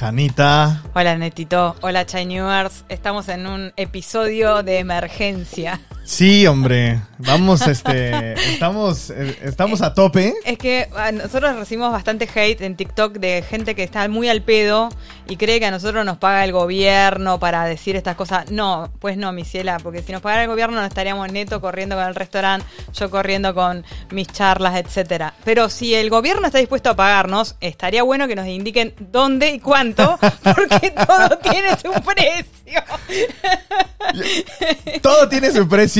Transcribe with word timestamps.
Janita. 0.00 0.82
Hola 0.94 1.14
Netito, 1.18 1.76
hola 1.82 2.06
Chinewers. 2.06 2.86
Estamos 2.88 3.28
en 3.28 3.46
un 3.46 3.74
episodio 3.76 4.62
de 4.62 4.78
emergencia. 4.78 5.78
Sí, 6.10 6.44
hombre. 6.48 7.00
Vamos, 7.18 7.64
este. 7.68 8.32
Estamos, 8.32 9.10
estamos 9.10 9.80
a 9.80 9.94
tope. 9.94 10.34
Es 10.44 10.58
que 10.58 10.88
a 10.96 11.12
nosotros 11.12 11.54
recibimos 11.54 11.92
bastante 11.92 12.28
hate 12.34 12.62
en 12.62 12.74
TikTok 12.74 13.14
de 13.18 13.42
gente 13.48 13.76
que 13.76 13.84
está 13.84 14.08
muy 14.08 14.28
al 14.28 14.42
pedo 14.42 14.88
y 15.28 15.36
cree 15.36 15.60
que 15.60 15.66
a 15.66 15.70
nosotros 15.70 16.04
nos 16.04 16.18
paga 16.18 16.44
el 16.44 16.50
gobierno 16.50 17.38
para 17.38 17.64
decir 17.64 17.94
estas 17.94 18.16
cosas. 18.16 18.50
No, 18.50 18.90
pues 18.98 19.16
no, 19.16 19.32
mi 19.32 19.44
ciela, 19.44 19.78
porque 19.78 20.02
si 20.02 20.10
nos 20.10 20.20
pagara 20.20 20.42
el 20.42 20.48
gobierno 20.48 20.80
no 20.80 20.84
estaríamos 20.84 21.30
neto 21.30 21.60
corriendo 21.60 21.94
con 21.94 22.04
el 22.04 22.16
restaurante, 22.16 22.66
yo 22.92 23.08
corriendo 23.08 23.54
con 23.54 23.84
mis 24.10 24.26
charlas, 24.26 24.74
etcétera. 24.76 25.32
Pero 25.44 25.68
si 25.68 25.94
el 25.94 26.10
gobierno 26.10 26.44
está 26.44 26.58
dispuesto 26.58 26.90
a 26.90 26.96
pagarnos, 26.96 27.54
estaría 27.60 28.02
bueno 28.02 28.26
que 28.26 28.34
nos 28.34 28.48
indiquen 28.48 28.94
dónde 28.98 29.50
y 29.50 29.60
cuánto, 29.60 30.18
porque 30.42 30.90
todo 30.90 31.38
tiene 31.38 31.70
su 31.76 31.92
precio. 32.02 32.82
Todo 35.02 35.28
tiene 35.28 35.52
su 35.52 35.68
precio. 35.68 35.99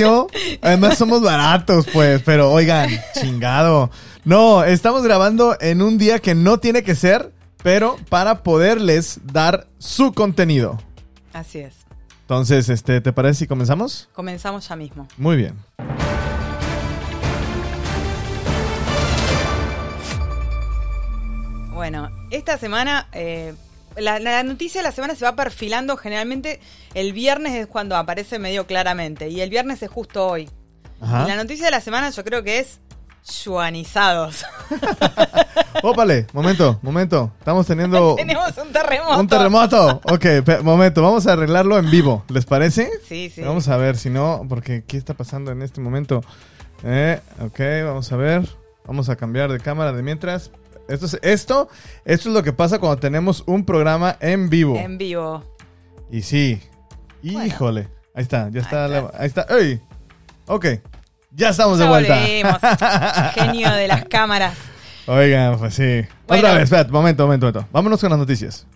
Además, 0.62 0.98
somos 0.98 1.22
baratos, 1.22 1.86
pues. 1.92 2.22
Pero 2.24 2.50
oigan, 2.50 2.90
chingado. 3.20 3.90
No, 4.24 4.64
estamos 4.64 5.02
grabando 5.02 5.56
en 5.60 5.82
un 5.82 5.98
día 5.98 6.18
que 6.18 6.34
no 6.34 6.58
tiene 6.58 6.82
que 6.82 6.94
ser, 6.94 7.32
pero 7.62 7.96
para 8.08 8.42
poderles 8.42 9.20
dar 9.24 9.66
su 9.78 10.12
contenido. 10.12 10.78
Así 11.32 11.60
es. 11.60 11.74
Entonces, 12.22 12.68
este, 12.68 13.00
¿te 13.00 13.12
parece 13.12 13.40
si 13.40 13.46
comenzamos? 13.46 14.08
Comenzamos 14.12 14.68
ya 14.68 14.76
mismo. 14.76 15.08
Muy 15.16 15.36
bien. 15.36 15.56
Bueno, 21.72 22.10
esta 22.30 22.58
semana, 22.58 23.08
eh, 23.12 23.54
la, 24.00 24.18
la 24.18 24.42
noticia 24.42 24.80
de 24.80 24.88
la 24.88 24.92
semana 24.92 25.14
se 25.14 25.24
va 25.24 25.36
perfilando. 25.36 25.96
Generalmente 25.96 26.60
el 26.94 27.12
viernes 27.12 27.54
es 27.54 27.66
cuando 27.66 27.96
aparece 27.96 28.38
medio 28.38 28.66
claramente. 28.66 29.28
Y 29.28 29.40
el 29.40 29.50
viernes 29.50 29.82
es 29.82 29.90
justo 29.90 30.26
hoy. 30.26 30.48
Ajá. 31.00 31.24
Y 31.24 31.28
la 31.28 31.36
noticia 31.36 31.64
de 31.64 31.70
la 31.70 31.80
semana 31.80 32.10
yo 32.10 32.24
creo 32.24 32.42
que 32.42 32.58
es 32.58 32.80
yuanizados. 33.44 34.44
Ópale, 35.82 36.26
momento, 36.32 36.78
momento. 36.82 37.32
Estamos 37.38 37.66
teniendo 37.66 38.14
Tenemos 38.16 38.56
un 38.58 38.72
terremoto. 38.72 39.20
un 39.20 39.26
terremoto. 39.28 40.00
Ok, 40.04 40.26
momento, 40.62 41.02
vamos 41.02 41.26
a 41.26 41.32
arreglarlo 41.32 41.78
en 41.78 41.90
vivo. 41.90 42.24
¿Les 42.28 42.44
parece? 42.44 42.90
Sí, 43.06 43.30
sí. 43.30 43.42
Vamos 43.42 43.68
a 43.68 43.76
ver, 43.76 43.96
si 43.96 44.10
no, 44.10 44.44
porque 44.48 44.84
¿qué 44.86 44.96
está 44.96 45.14
pasando 45.14 45.52
en 45.52 45.62
este 45.62 45.80
momento? 45.80 46.22
Eh, 46.84 47.20
ok, 47.40 47.60
vamos 47.86 48.10
a 48.12 48.16
ver. 48.16 48.48
Vamos 48.86 49.08
a 49.08 49.16
cambiar 49.16 49.52
de 49.52 49.60
cámara 49.60 49.92
de 49.92 50.02
mientras. 50.02 50.50
Esto 50.90 51.06
es, 51.06 51.18
esto, 51.22 51.68
esto 52.04 52.28
es 52.28 52.34
lo 52.34 52.42
que 52.42 52.52
pasa 52.52 52.78
cuando 52.78 52.98
tenemos 52.98 53.42
un 53.46 53.64
programa 53.64 54.16
en 54.20 54.48
vivo. 54.50 54.76
En 54.76 54.98
vivo. 54.98 55.44
Y 56.10 56.22
sí. 56.22 56.60
Híjole. 57.22 57.88
Ahí 58.14 58.22
está, 58.22 58.48
ya 58.50 58.60
está. 58.60 58.84
Ahí 58.86 58.90
la- 58.90 58.98
está. 58.98 59.18
Ahí 59.18 59.26
está. 59.26 59.46
¡Ey! 59.56 59.80
Ok. 60.46 60.66
Ya 61.32 61.50
estamos 61.50 61.78
de 61.78 61.86
vuelta. 61.86 62.16
Genio 63.34 63.70
de 63.70 63.86
las 63.86 64.04
cámaras. 64.06 64.56
Oigan, 65.06 65.58
pues 65.58 65.74
sí. 65.74 66.02
Bueno. 66.26 66.42
Otra 66.44 66.54
vez, 66.54 66.64
espérate, 66.64 66.90
momento, 66.90 67.24
momento, 67.24 67.46
momento. 67.46 67.68
Vámonos 67.72 68.00
con 68.00 68.10
las 68.10 68.18
noticias. 68.18 68.66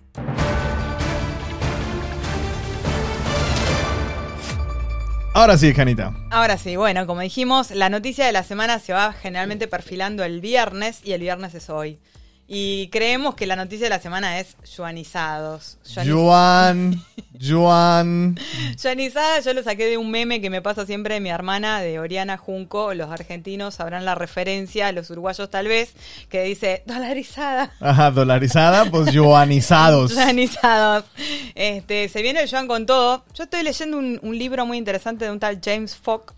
Ahora 5.37 5.59
sí, 5.59 5.75
Janita. 5.75 6.15
Ahora 6.31 6.56
sí, 6.56 6.77
bueno, 6.77 7.09
como 7.09 7.21
dijimos, 7.21 7.72
la 7.72 7.89
noticia 7.89 8.25
de 8.25 8.31
la 8.31 8.45
semana 8.45 8.78
se 8.78 8.93
va 8.93 9.12
generalmente 9.12 9.67
perfilando 9.67 10.22
el 10.22 10.41
viernes 10.41 11.00
y 11.03 11.11
el 11.11 11.22
viernes 11.22 11.56
es 11.56 11.71
hoy. 11.71 11.99
Y 12.47 12.88
creemos 12.88 13.34
que 13.37 13.47
la 13.47 13.56
noticia 13.56 13.87
de 13.87 13.91
la 13.91 14.00
semana 14.00 14.38
es 14.38 14.56
yuanizados. 14.77 15.78
Yuani- 15.87 16.12
Juan, 16.12 17.05
Juan. 17.41 18.38
Yuanizada, 18.82 19.41
yo 19.44 19.55
lo 19.55 19.62
saqué 19.62 19.87
de 19.87 19.97
un 19.97 20.10
meme 20.10 20.43
que 20.43 20.50
me 20.50 20.60
pasa 20.60 20.84
siempre 20.84 21.15
de 21.15 21.21
mi 21.21 21.31
hermana, 21.31 21.81
de 21.81 21.99
Oriana 21.99 22.37
Junco. 22.37 22.93
Los 22.93 23.10
argentinos 23.10 23.77
sabrán 23.77 24.04
la 24.04 24.15
referencia, 24.15 24.93
los 24.93 25.09
uruguayos 25.09 25.49
tal 25.49 25.69
vez, 25.69 25.94
que 26.28 26.43
dice 26.43 26.83
dolarizada. 26.84 27.72
Ajá, 27.81 28.10
dolarizada, 28.10 28.91
pues 28.91 29.10
yuanizados. 29.12 30.15
Yuanizados. 30.15 31.04
Este, 31.54 32.09
se 32.09 32.21
viene 32.21 32.43
el 32.43 32.49
yuan 32.49 32.66
con 32.66 32.84
todo. 32.84 33.25
Yo 33.33 33.44
estoy 33.44 33.62
leyendo 33.62 33.97
un, 33.97 34.19
un 34.22 34.37
libro 34.37 34.66
muy 34.66 34.77
interesante 34.77 35.25
de 35.25 35.31
un 35.31 35.38
tal 35.41 35.60
James 35.65 35.94
Fogg, 35.97 36.34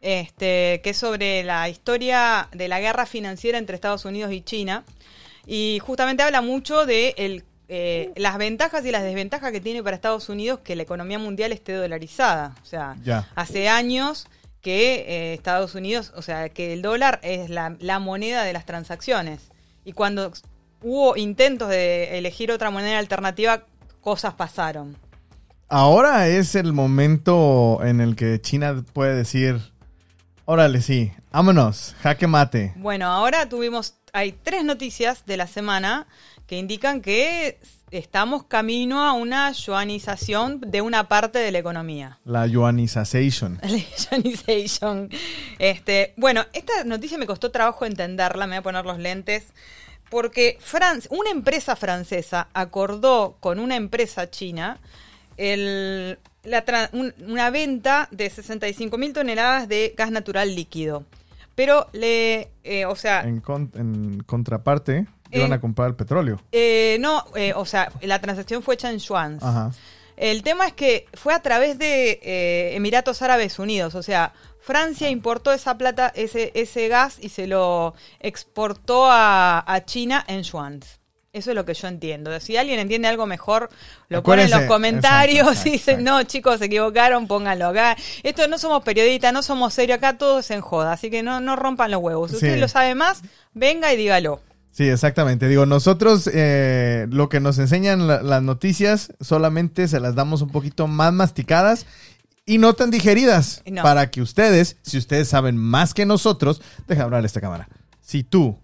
este, 0.00 0.80
que 0.84 0.90
es 0.90 0.96
sobre 0.96 1.42
la 1.42 1.68
historia 1.68 2.48
de 2.52 2.68
la 2.68 2.78
guerra 2.78 3.06
financiera 3.06 3.58
entre 3.58 3.74
Estados 3.74 4.04
Unidos 4.04 4.30
y 4.32 4.42
China. 4.42 4.84
Y 5.50 5.78
justamente 5.80 6.22
habla 6.22 6.42
mucho 6.42 6.84
de 6.84 7.14
el, 7.16 7.44
eh, 7.68 8.12
las 8.16 8.36
ventajas 8.36 8.84
y 8.84 8.90
las 8.90 9.02
desventajas 9.02 9.50
que 9.50 9.62
tiene 9.62 9.82
para 9.82 9.96
Estados 9.96 10.28
Unidos 10.28 10.60
que 10.62 10.76
la 10.76 10.82
economía 10.82 11.18
mundial 11.18 11.52
esté 11.52 11.72
dolarizada. 11.72 12.54
O 12.62 12.66
sea, 12.66 12.96
Ya. 13.02 13.26
hace 13.34 13.70
años 13.70 14.26
que 14.60 15.06
eh, 15.08 15.32
Estados 15.34 15.74
Unidos, 15.74 16.12
o 16.16 16.20
sea, 16.20 16.50
que 16.50 16.74
el 16.74 16.82
dólar 16.82 17.18
es 17.22 17.48
la, 17.48 17.76
la 17.80 17.98
moneda 17.98 18.44
de 18.44 18.52
las 18.52 18.66
transacciones. 18.66 19.40
Y 19.86 19.92
cuando 19.92 20.32
hubo 20.82 21.16
intentos 21.16 21.70
de 21.70 22.18
elegir 22.18 22.52
otra 22.52 22.70
moneda 22.70 22.98
alternativa, 22.98 23.64
cosas 24.02 24.34
pasaron. 24.34 24.98
Ahora 25.70 26.28
es 26.28 26.54
el 26.56 26.74
momento 26.74 27.80
en 27.82 28.00
el 28.02 28.16
que 28.16 28.38
China 28.40 28.84
puede 28.92 29.14
decir, 29.14 29.60
órale, 30.50 30.80
sí, 30.80 31.12
vámonos, 31.30 31.94
jaque 32.02 32.26
mate. 32.26 32.72
Bueno, 32.76 33.06
ahora 33.06 33.48
tuvimos, 33.50 33.94
hay 34.14 34.32
tres 34.32 34.64
noticias 34.64 35.26
de 35.26 35.36
la 35.36 35.46
semana 35.46 36.06
que 36.46 36.56
indican 36.56 37.02
que 37.02 37.60
estamos 37.90 38.44
camino 38.44 39.04
a 39.04 39.12
una 39.12 39.52
yuanización 39.52 40.60
de 40.62 40.80
una 40.80 41.08
parte 41.08 41.38
de 41.38 41.52
la 41.52 41.58
economía. 41.58 42.18
La 42.24 42.46
yuanización. 42.46 43.60
Yuanization. 44.10 45.10
Este, 45.58 46.14
bueno, 46.16 46.44
esta 46.54 46.84
noticia 46.84 47.18
me 47.18 47.26
costó 47.26 47.50
trabajo 47.50 47.84
entenderla, 47.84 48.46
me 48.46 48.56
voy 48.56 48.60
a 48.60 48.62
poner 48.62 48.86
los 48.86 48.98
lentes, 48.98 49.48
porque 50.10 50.58
Fran- 50.60 51.06
una 51.10 51.28
empresa 51.30 51.76
francesa 51.76 52.48
acordó 52.54 53.36
con 53.40 53.58
una 53.58 53.76
empresa 53.76 54.30
china 54.30 54.80
el- 55.36 56.18
la 56.48 56.64
tra- 56.64 56.88
un- 56.92 57.14
una 57.26 57.50
venta 57.50 58.08
de 58.10 58.28
65 58.30 58.98
mil 58.98 59.12
toneladas 59.12 59.68
de 59.68 59.94
gas 59.96 60.10
natural 60.10 60.54
líquido. 60.54 61.04
Pero 61.54 61.88
le, 61.92 62.50
eh, 62.64 62.86
o 62.86 62.94
sea, 62.96 63.22
En, 63.22 63.40
con- 63.40 63.70
en 63.74 64.20
contraparte, 64.20 65.06
iban 65.30 65.50
Eh, 65.50 65.54
a 65.54 65.60
comprar 65.60 65.88
el 65.88 65.94
petróleo. 65.96 66.40
eh, 66.52 66.96
no, 67.00 67.24
eh, 67.34 67.52
o 67.54 67.64
sea, 67.64 67.90
la 68.02 68.20
transacción 68.20 68.62
fue 68.62 68.74
hecha 68.74 68.90
en 68.90 68.98
yuans. 68.98 69.42
Ajá. 69.42 69.72
El 70.16 70.42
tema 70.42 70.66
es 70.66 70.72
que 70.72 71.06
fue 71.14 71.32
a 71.34 71.42
través 71.42 71.78
de 71.78 72.18
eh, 72.22 72.74
Emiratos 72.76 73.22
Árabes 73.22 73.58
Unidos, 73.58 73.94
o 73.94 74.02
sea, 74.02 74.32
Francia 74.60 75.08
importó 75.08 75.52
esa 75.52 75.78
plata, 75.78 76.12
ese, 76.14 76.50
ese 76.54 76.88
gas 76.88 77.18
y 77.20 77.28
se 77.30 77.46
lo 77.46 77.94
exportó 78.20 79.06
a, 79.10 79.64
a 79.66 79.84
China 79.84 80.24
en 80.28 80.42
yuans. 80.42 80.97
Eso 81.38 81.50
es 81.50 81.54
lo 81.54 81.64
que 81.64 81.74
yo 81.74 81.88
entiendo. 81.88 82.38
Si 82.40 82.56
alguien 82.56 82.78
entiende 82.80 83.08
algo 83.08 83.26
mejor, 83.26 83.70
lo 84.08 84.22
pone 84.22 84.42
en 84.44 84.50
los 84.50 84.62
comentarios 84.62 85.48
exacto, 85.48 85.68
y 85.68 85.72
dice, 85.72 85.90
exacto. 85.92 86.10
no, 86.10 86.22
chicos, 86.24 86.58
se 86.58 86.66
equivocaron, 86.66 87.26
pónganlo 87.26 87.68
acá. 87.68 87.96
Esto 88.22 88.46
no 88.48 88.58
somos 88.58 88.82
periodistas, 88.82 89.32
no 89.32 89.42
somos 89.42 89.72
serios, 89.74 89.98
acá 89.98 90.18
todo 90.18 90.40
es 90.40 90.50
en 90.50 90.60
joda, 90.60 90.92
así 90.92 91.10
que 91.10 91.22
no, 91.22 91.40
no 91.40 91.56
rompan 91.56 91.90
los 91.90 92.00
huevos. 92.02 92.30
Si 92.32 92.38
Sí. 92.38 92.46
usted 92.46 92.60
lo 92.60 92.68
sabe 92.68 92.94
más, 92.94 93.22
venga 93.54 93.92
y 93.92 93.96
dígalo. 93.96 94.40
Sí, 94.70 94.88
exactamente. 94.88 95.48
Digo, 95.48 95.66
nosotros 95.66 96.30
eh, 96.32 97.06
lo 97.10 97.28
que 97.28 97.40
nos 97.40 97.58
enseñan 97.58 98.06
la- 98.06 98.22
las 98.22 98.42
noticias 98.42 99.12
solamente 99.20 99.88
se 99.88 99.98
las 99.98 100.14
damos 100.14 100.40
un 100.42 100.50
poquito 100.50 100.86
más 100.86 101.12
masticadas 101.12 101.86
y 102.46 102.58
no 102.58 102.74
tan 102.74 102.90
digeridas. 102.90 103.62
No. 103.66 103.82
Para 103.82 104.10
que 104.10 104.22
ustedes, 104.22 104.76
si 104.82 104.98
ustedes 104.98 105.28
saben 105.28 105.56
más 105.56 105.94
que 105.94 106.06
nosotros, 106.06 106.62
deja 106.86 107.02
hablar 107.02 107.24
esta 107.24 107.40
cámara. 107.40 107.68
Si 108.00 108.22
tú, 108.22 108.58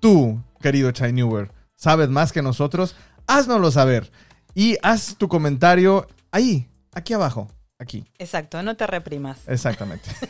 tú, 0.00 0.40
querido 0.60 0.90
Chai 0.92 1.12
Newer, 1.12 1.50
sabes 1.76 2.08
más 2.08 2.32
que 2.32 2.42
nosotros, 2.42 2.96
haznoslo 3.26 3.70
saber. 3.70 4.10
Y 4.54 4.76
haz 4.82 5.16
tu 5.16 5.28
comentario 5.28 6.06
ahí, 6.32 6.68
aquí 6.92 7.12
abajo. 7.14 7.48
Aquí, 7.78 8.04
Exacto, 8.18 8.62
no 8.62 8.74
te 8.76 8.86
reprimas. 8.86 9.40
exactamente. 9.46 10.08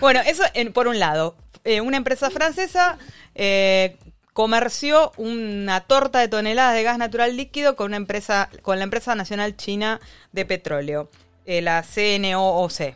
Bueno, 0.00 0.20
eso 0.26 0.42
en- 0.54 0.72
por 0.72 0.88
un 0.88 0.98
lado. 0.98 1.36
Eh, 1.64 1.80
una 1.80 1.96
empresa 1.96 2.30
francesa 2.30 2.98
eh, 3.34 3.96
comerció 4.32 5.12
una 5.16 5.80
torta 5.80 6.20
de 6.20 6.28
toneladas 6.28 6.74
de 6.74 6.82
gas 6.84 6.98
natural 6.98 7.36
líquido 7.36 7.76
con 7.76 7.86
una 7.88 7.96
empresa, 7.96 8.48
con 8.62 8.78
la 8.78 8.84
empresa 8.84 9.14
nacional 9.14 9.56
china 9.56 10.00
de 10.32 10.46
petróleo, 10.46 11.10
eh, 11.44 11.60
la 11.62 11.82
CNOOC. 11.82 12.94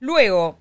Luego, 0.00 0.58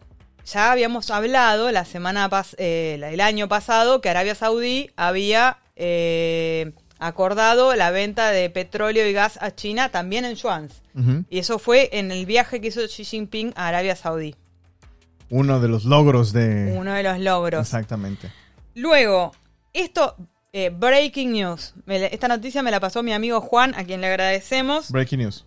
ya 0.51 0.71
habíamos 0.71 1.11
hablado 1.11 1.69
la 1.71 1.83
semana 1.85 2.29
pas- 2.29 2.55
eh, 2.57 2.99
el 3.11 3.21
año 3.21 3.47
pasado 3.47 4.01
que 4.01 4.09
Arabia 4.09 4.33
Saudí 4.33 4.89
había 4.95 5.57
eh, 5.75 6.71
acordado 6.99 7.75
la 7.75 7.91
venta 7.91 8.31
de 8.31 8.49
petróleo 8.49 9.05
y 9.07 9.13
gas 9.13 9.37
a 9.41 9.53
China 9.53 9.89
también 9.89 10.25
en 10.25 10.35
yuans. 10.35 10.81
Ujú. 10.95 11.25
Y 11.29 11.39
eso 11.39 11.59
fue 11.59 11.89
en 11.91 12.11
el 12.11 12.25
viaje 12.25 12.59
que 12.61 12.69
hizo 12.69 12.81
Xi 12.87 13.03
Jinping 13.03 13.53
a 13.55 13.67
Arabia 13.67 13.95
Saudí. 13.95 14.35
Uno 15.29 15.59
de 15.59 15.67
los 15.67 15.83
logros 15.83 16.31
de... 16.33 16.73
Uno 16.77 16.93
de 16.93 17.03
los 17.03 17.19
logros. 17.19 17.61
Exactamente. 17.61 18.31
Luego, 18.73 19.33
esto 19.73 20.15
Eh, 20.53 20.69
breaking 20.73 21.33
news. 21.33 21.73
Esta 21.87 22.27
noticia 22.29 22.63
me 22.63 22.71
la 22.71 22.79
pasó 22.79 23.03
mi 23.03 23.11
amigo 23.13 23.41
Juan, 23.41 23.75
a 23.75 23.83
quien 23.83 23.99
le 24.01 24.07
agradecemos. 24.07 24.89
Breaking 24.91 25.19
news. 25.19 25.45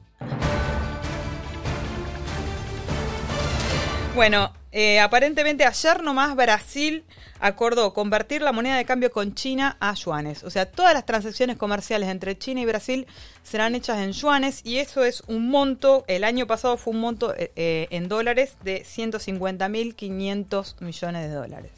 Bueno, 4.14 4.52
eh, 4.72 4.98
aparentemente 5.00 5.64
ayer 5.64 6.02
nomás 6.02 6.34
Brasil 6.34 7.04
acordó 7.38 7.94
convertir 7.94 8.42
la 8.42 8.52
moneda 8.52 8.76
de 8.76 8.84
cambio 8.84 9.10
con 9.10 9.34
China 9.34 9.76
a 9.80 9.94
yuanes. 9.94 10.42
O 10.42 10.50
sea, 10.50 10.66
todas 10.66 10.94
las 10.94 11.06
transacciones 11.06 11.56
comerciales 11.56 12.08
entre 12.08 12.36
China 12.36 12.60
y 12.60 12.66
Brasil 12.66 13.06
serán 13.42 13.74
hechas 13.74 13.98
en 13.98 14.12
yuanes 14.12 14.60
y 14.64 14.78
eso 14.78 15.04
es 15.04 15.22
un 15.28 15.48
monto, 15.48 16.04
el 16.08 16.24
año 16.24 16.46
pasado 16.46 16.76
fue 16.76 16.92
un 16.92 17.00
monto 17.00 17.34
eh, 17.34 17.52
eh, 17.56 17.86
en 17.90 18.08
dólares 18.08 18.56
de 18.64 18.82
150.500 18.82 20.80
millones 20.80 21.28
de 21.28 21.34
dólares. 21.34 21.70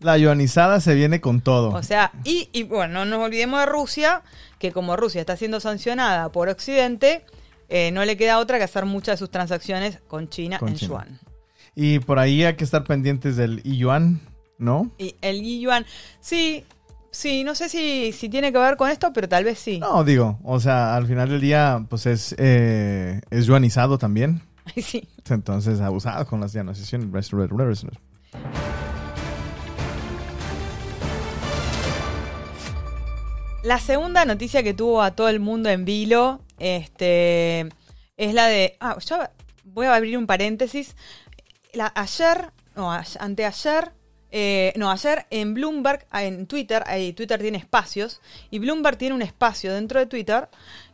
La 0.00 0.18
yuanizada 0.18 0.80
se 0.80 0.94
viene 0.94 1.20
con 1.20 1.40
todo. 1.40 1.70
O 1.70 1.82
sea, 1.82 2.12
y, 2.24 2.48
y 2.52 2.64
bueno, 2.64 3.04
no 3.04 3.04
nos 3.04 3.20
olvidemos 3.26 3.60
de 3.60 3.66
Rusia, 3.66 4.22
que 4.58 4.72
como 4.72 4.96
Rusia 4.96 5.20
está 5.20 5.36
siendo 5.36 5.60
sancionada 5.60 6.30
por 6.32 6.48
Occidente, 6.48 7.24
eh, 7.68 7.90
no 7.92 8.04
le 8.04 8.16
queda 8.16 8.38
otra 8.38 8.58
que 8.58 8.64
hacer 8.64 8.84
muchas 8.84 9.14
de 9.14 9.18
sus 9.18 9.30
transacciones 9.30 9.98
con 10.06 10.28
China 10.28 10.58
Con 10.58 10.70
en 10.70 10.76
China. 10.76 10.88
yuan. 10.88 11.25
Y 11.76 11.98
por 12.00 12.18
ahí 12.18 12.42
hay 12.42 12.56
que 12.56 12.64
estar 12.64 12.82
pendientes 12.84 13.36
del 13.36 13.62
yuan, 13.62 14.20
¿no? 14.58 14.90
Y 14.96 15.14
el 15.20 15.60
yuan, 15.60 15.84
sí, 16.20 16.64
sí, 17.10 17.44
no 17.44 17.54
sé 17.54 17.68
si, 17.68 18.12
si 18.12 18.30
tiene 18.30 18.50
que 18.50 18.58
ver 18.58 18.78
con 18.78 18.90
esto, 18.90 19.12
pero 19.12 19.28
tal 19.28 19.44
vez 19.44 19.58
sí. 19.58 19.78
No, 19.78 20.02
digo, 20.02 20.38
o 20.42 20.58
sea, 20.58 20.96
al 20.96 21.06
final 21.06 21.28
del 21.28 21.42
día, 21.42 21.84
pues 21.90 22.06
es, 22.06 22.34
eh, 22.38 23.20
es 23.30 23.44
yuanizado 23.44 23.98
también. 23.98 24.40
sí. 24.82 25.06
Entonces, 25.28 25.80
abusado 25.82 26.26
con 26.26 26.40
las 26.40 26.54
yuanizaciones. 26.54 27.08
La 33.62 33.78
segunda 33.80 34.24
noticia 34.24 34.62
que 34.62 34.72
tuvo 34.72 35.02
a 35.02 35.10
todo 35.10 35.28
el 35.28 35.40
mundo 35.40 35.68
en 35.68 35.84
vilo 35.84 36.40
este, 36.58 37.68
es 38.16 38.32
la 38.32 38.46
de. 38.46 38.76
Ah, 38.80 38.96
ya 39.04 39.30
voy 39.64 39.86
a 39.86 39.94
abrir 39.94 40.16
un 40.16 40.26
paréntesis. 40.26 40.96
La, 41.76 41.92
ayer, 41.94 42.50
no, 42.74 42.92
a- 42.92 43.04
anteayer, 43.20 43.92
eh, 44.30 44.72
no, 44.76 44.90
ayer 44.90 45.26
en 45.30 45.54
Bloomberg, 45.54 46.06
ah, 46.10 46.24
en 46.24 46.46
Twitter, 46.46 46.82
Twitter 47.14 47.40
tiene 47.40 47.58
espacios, 47.58 48.20
y 48.50 48.58
Bloomberg 48.58 48.96
tiene 48.98 49.14
un 49.14 49.22
espacio 49.22 49.72
dentro 49.72 50.00
de 50.00 50.06
Twitter 50.06 50.48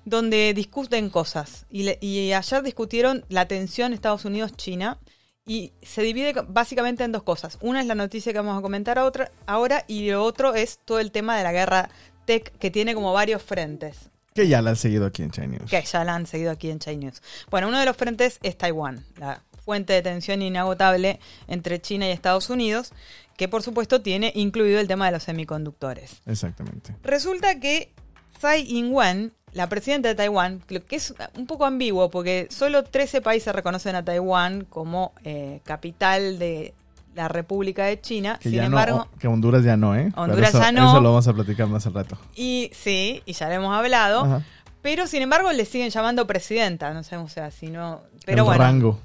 donde 0.05 0.52
discuten 0.55 1.08
cosas. 1.11 1.67
Y, 1.70 1.84
le- 1.84 1.99
y 2.00 2.32
ayer 2.32 2.62
discutieron 2.62 3.25
la 3.29 3.46
tensión 3.46 3.93
Estados 3.93 4.25
Unidos-China. 4.25 4.99
Y 5.44 5.73
se 5.82 6.02
divide 6.02 6.34
básicamente 6.46 7.02
en 7.02 7.11
dos 7.11 7.25
cosas. 7.25 7.58
Una 7.62 7.81
es 7.81 7.87
la 7.87 7.96
noticia 7.96 8.32
que 8.32 8.38
vamos 8.38 8.56
a 8.56 8.62
comentar 8.62 8.96
a 8.99 9.05
otra, 9.05 9.32
ahora 9.44 9.85
y 9.88 10.08
lo 10.08 10.23
otro 10.23 10.55
es 10.55 10.78
todo 10.85 11.00
el 11.00 11.11
tema 11.11 11.37
de 11.37 11.43
la 11.43 11.50
guerra 11.50 11.90
tech 12.26 12.56
que 12.58 12.70
tiene 12.70 12.94
como 12.94 13.12
varios 13.12 13.43
frentes, 13.43 14.08
Que 14.37 14.46
ya 14.46 14.62
la 14.62 14.70
han 14.70 14.76
seguido 14.76 15.05
aquí 15.05 15.23
en 15.25 15.32
China 15.32 15.49
News. 15.49 15.69
que 15.69 15.82
ya 15.82 16.05
la 16.05 16.14
han 16.14 16.26
seguido 16.28 16.52
aquí 16.52 16.70
en 16.70 16.78
China 16.78 16.96
News. 17.06 17.23
Bueno, 17.50 17.67
uno 17.67 17.81
de 17.81 17.87
los 17.87 17.96
frentes 17.96 18.38
es 18.44 18.56
Taiwán, 18.56 19.05
la 19.17 19.43
fuente 19.64 19.93
de 19.93 20.03
tensión 20.03 20.43
inagotable 20.43 21.20
entre 21.49 21.81
China 21.81 22.06
y 22.06 22.11
Estados 22.11 22.50
Unidos, 22.50 22.93
que 23.37 23.49
por 23.49 23.62
supuesto 23.62 24.03
tiene 24.03 24.32
incluido 24.35 24.81
el 24.81 24.88
tema 24.88 25.06
de 25.06 25.12
los 25.12 25.23
semiconductores. 25.23 26.20
Exactamente. 26.26 26.94
Resulta 27.03 27.59
que 27.61 27.93
Tsai 28.38 28.62
Ing-wen, 28.69 29.32
la 29.53 29.69
presidenta 29.69 30.09
de 30.09 30.14
Taiwán, 30.14 30.61
que 30.61 30.97
es 30.97 31.14
un 31.37 31.47
poco 31.47 31.64
ambiguo 31.64 32.11
porque 32.11 32.49
solo 32.50 32.85
13 32.85 33.20
países 33.20 33.55
reconocen 33.55 33.94
a 33.97 34.05
Taiwán 34.05 34.64
como 34.64 35.12
eh, 35.25 35.61
capital 35.64 36.38
de 36.38 36.75
la 37.14 37.29
República 37.29 37.85
de 37.85 38.00
China. 38.00 38.38
Que 38.41 38.49
Sin 38.50 38.61
embargo, 38.62 39.09
no, 39.12 39.19
que 39.19 39.29
Honduras 39.29 39.62
ya 39.62 39.76
no, 39.76 39.94
¿eh? 39.94 40.11
Honduras 40.17 40.50
eso, 40.50 40.61
ya 40.61 40.73
no. 40.73 40.88
Eso 40.91 41.00
lo 41.00 41.11
vamos 41.11 41.29
a 41.29 41.35
platicar 41.35 41.67
más 41.69 41.87
al 41.87 41.94
rato. 41.94 42.17
y 42.35 42.70
sí, 42.75 43.23
y 43.26 43.35
ya 43.35 43.49
lo 43.49 43.55
hemos 43.55 43.75
hablado, 43.76 44.25
Ajá. 44.25 44.43
pero 44.81 45.06
sin 45.06 45.20
embargo 45.23 45.53
le 45.53 45.64
siguen 45.67 45.91
llamando 45.91 46.26
presidenta, 46.26 46.93
no 46.94 47.03
sé, 47.03 47.19
o 47.19 47.29
sea, 47.29 47.50
si 47.50 47.67
no, 47.67 48.00
pero 48.25 48.38
El 48.38 48.44
bueno, 48.44 48.62
rango. 48.64 48.99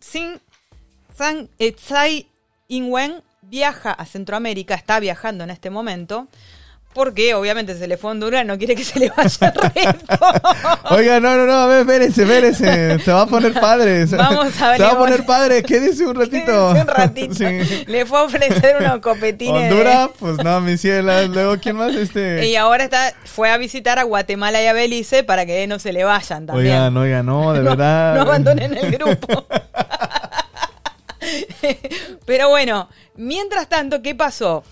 Sin, 0.00 0.40
San, 1.14 1.48
Tsai 1.58 2.26
Ing-wen 2.68 3.22
viaja 3.42 3.92
a 3.92 4.04
Centroamérica, 4.04 4.74
está 4.74 5.00
viajando 5.00 5.44
en 5.44 5.50
este 5.50 5.70
momento, 5.70 6.28
porque 6.92 7.34
obviamente 7.34 7.78
se 7.78 7.86
le 7.86 7.96
fue 7.96 8.10
a 8.10 8.12
Honduras, 8.12 8.44
no 8.44 8.58
quiere 8.58 8.74
que 8.74 8.82
se 8.82 8.98
le 8.98 9.10
vaya 9.16 9.52
resto. 9.74 10.18
Oiga, 10.90 11.20
no, 11.20 11.36
no, 11.36 11.46
no, 11.46 11.52
a 11.52 11.66
ver, 11.66 11.80
espérese, 11.82 12.22
espérese. 12.24 12.98
Se 12.98 13.12
va 13.12 13.22
a 13.22 13.26
poner 13.26 13.52
padre. 13.52 14.04
Vamos 14.10 14.60
a 14.60 14.70
ver, 14.70 14.76
Se 14.78 14.82
va 14.82 14.90
a 14.90 14.98
poner 14.98 15.24
padre. 15.24 15.62
Quédese 15.62 16.04
un 16.06 16.16
ratito. 16.16 16.70
Un 16.70 16.86
ratito. 16.86 17.34
Sí. 17.40 17.84
Le 17.86 18.06
fue 18.06 18.18
a 18.18 18.22
ofrecer 18.24 18.76
unos 18.80 18.98
copetines. 19.00 19.54
de- 19.62 19.70
Honduras, 19.70 20.10
pues 20.18 20.36
no, 20.42 20.60
mi 20.60 20.76
ciela. 20.76 21.22
Luego, 21.22 21.58
¿quién 21.62 21.76
más? 21.76 21.94
Este. 21.94 22.46
Y 22.48 22.56
ahora 22.56 22.84
está, 22.84 23.14
fue 23.24 23.50
a 23.50 23.56
visitar 23.56 23.98
a 24.00 24.02
Guatemala 24.02 24.60
y 24.62 24.66
a 24.66 24.72
Belice 24.72 25.22
para 25.22 25.46
que 25.46 25.66
no 25.68 25.78
se 25.78 25.92
le 25.92 26.02
vayan 26.04 26.46
también. 26.46 26.74
Oigan, 26.74 26.96
oigan, 26.96 27.26
no, 27.26 27.52
de 27.52 27.60
no, 27.60 27.70
verdad. 27.70 28.14
no 28.16 28.22
abandonen 28.22 28.76
el 28.76 28.90
grupo. 28.90 29.46
Pero 32.26 32.48
bueno, 32.48 32.88
mientras 33.16 33.68
tanto, 33.68 34.02
¿qué 34.02 34.14
pasó? 34.14 34.64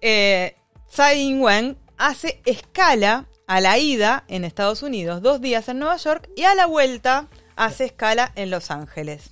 Eh, 0.00 0.54
Tsai 0.90 1.20
Ing-wen 1.20 1.76
hace 1.98 2.40
escala 2.44 3.26
a 3.46 3.60
la 3.60 3.78
ida 3.78 4.24
en 4.28 4.44
Estados 4.44 4.82
Unidos, 4.82 5.22
dos 5.22 5.40
días 5.40 5.68
en 5.68 5.78
Nueva 5.78 5.96
York, 5.96 6.28
y 6.36 6.42
a 6.44 6.54
la 6.54 6.66
vuelta 6.66 7.26
hace 7.56 7.84
escala 7.84 8.32
en 8.34 8.50
Los 8.50 8.70
Ángeles. 8.70 9.30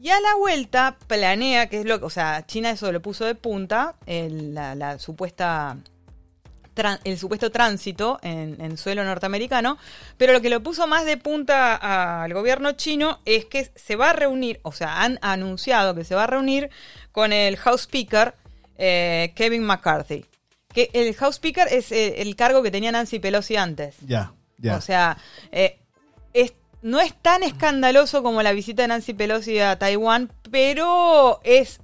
Y 0.00 0.10
a 0.10 0.20
la 0.20 0.34
vuelta 0.36 0.96
planea, 1.06 1.68
que 1.68 1.80
es 1.80 1.86
lo 1.86 1.98
que, 1.98 2.04
o 2.04 2.10
sea, 2.10 2.44
China 2.46 2.70
eso 2.70 2.90
lo 2.92 3.00
puso 3.00 3.24
de 3.24 3.34
punta, 3.34 3.94
el- 4.06 4.54
la, 4.54 4.98
supuesta 4.98 5.76
el 7.04 7.18
supuesto 7.18 7.50
tránsito 7.50 8.18
en, 8.22 8.76
suelo 8.76 9.02
norteamericano, 9.02 9.78
pero 10.18 10.34
lo 10.34 10.42
que 10.42 10.50
lo 10.50 10.62
puso 10.62 10.86
más 10.86 11.06
de 11.06 11.16
punta 11.16 12.22
al 12.22 12.34
gobierno 12.34 12.72
chino 12.72 13.20
es 13.24 13.46
que 13.46 13.70
se 13.74 13.96
va 13.96 14.10
a 14.10 14.12
reunir, 14.12 14.60
o 14.62 14.72
sea, 14.72 15.02
han 15.02 15.18
anunciado 15.22 15.94
que 15.94 16.04
se 16.04 16.14
va 16.14 16.24
a 16.24 16.26
reunir 16.26 16.68
con 17.12 17.32
el 17.32 17.56
House 17.56 17.84
Speaker 17.84 18.34
eh, 18.76 19.32
Kevin 19.34 19.62
McCarthy. 19.64 20.26
Que 20.76 20.90
el 20.92 21.14
House 21.14 21.36
Speaker 21.36 21.66
es 21.70 21.90
eh, 21.90 22.20
el 22.20 22.36
cargo 22.36 22.62
que 22.62 22.70
tenía 22.70 22.92
Nancy 22.92 23.18
Pelosi 23.18 23.56
antes. 23.56 23.96
Ya, 24.06 24.32
ya. 24.58 24.76
O 24.76 24.80
sea, 24.80 25.16
eh, 25.50 25.78
es- 26.34 26.52
no 26.82 27.00
es 27.00 27.14
tan 27.20 27.42
escandaloso 27.42 28.22
como 28.22 28.42
la 28.42 28.52
visita 28.52 28.82
de 28.82 28.88
Nancy 28.88 29.14
Pelosi 29.14 29.58
a 29.58 29.78
Taiwán, 29.78 30.30
pero 30.50 31.40
es 31.44 31.80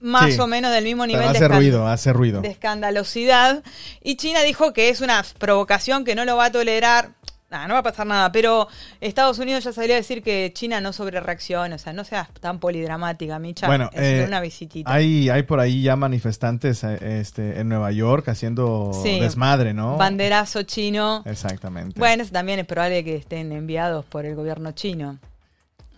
más 0.00 0.34
Sí. 0.34 0.40
o 0.40 0.46
menos 0.48 0.72
del 0.72 0.82
mismo 0.84 1.06
nivel 1.06 1.22
de 1.30 1.38
hace 1.38 1.46
ruido, 1.46 1.86
hace 1.86 2.12
ruido. 2.12 2.40
de 2.40 2.48
escandalosidad. 2.48 3.62
Y 4.02 4.16
China 4.16 4.40
dijo 4.42 4.72
que 4.72 4.88
es 4.88 5.00
una 5.00 5.24
provocación 5.38 6.04
que 6.04 6.14
no 6.16 6.24
lo 6.24 6.34
va 6.36 6.46
a 6.46 6.50
tolerar. 6.52 7.10
Nah, 7.52 7.68
no 7.68 7.74
va 7.74 7.80
a 7.80 7.82
pasar 7.82 8.06
nada, 8.06 8.32
pero 8.32 8.66
Estados 8.98 9.38
Unidos 9.38 9.62
ya 9.62 9.74
salió 9.74 9.92
a 9.92 9.96
decir 9.98 10.22
que 10.22 10.50
China 10.54 10.80
no 10.80 10.94
sobrereacciona, 10.94 11.76
o 11.76 11.78
sea, 11.78 11.92
no 11.92 12.02
seas 12.02 12.28
tan 12.40 12.58
polidramática, 12.58 13.38
Micha. 13.38 13.66
Bueno, 13.66 13.90
es 13.92 14.22
eh, 14.22 14.24
una 14.26 14.40
visitita. 14.40 14.90
Hay, 14.90 15.28
hay 15.28 15.42
por 15.42 15.60
ahí 15.60 15.82
ya 15.82 15.94
manifestantes 15.94 16.82
eh, 16.82 17.20
este, 17.20 17.60
en 17.60 17.68
Nueva 17.68 17.92
York 17.92 18.26
haciendo 18.30 18.92
Sí. 19.02 19.20
desmadre, 19.20 19.74
¿no? 19.74 19.98
Banderazo 19.98 20.62
chino. 20.62 21.22
Exactamente. 21.26 22.00
Bueno, 22.00 22.22
eso 22.22 22.32
también 22.32 22.58
es 22.58 22.64
probable 22.64 23.04
que 23.04 23.16
estén 23.16 23.52
enviados 23.52 24.06
por 24.06 24.24
el 24.24 24.34
gobierno 24.34 24.72
chino. 24.72 25.18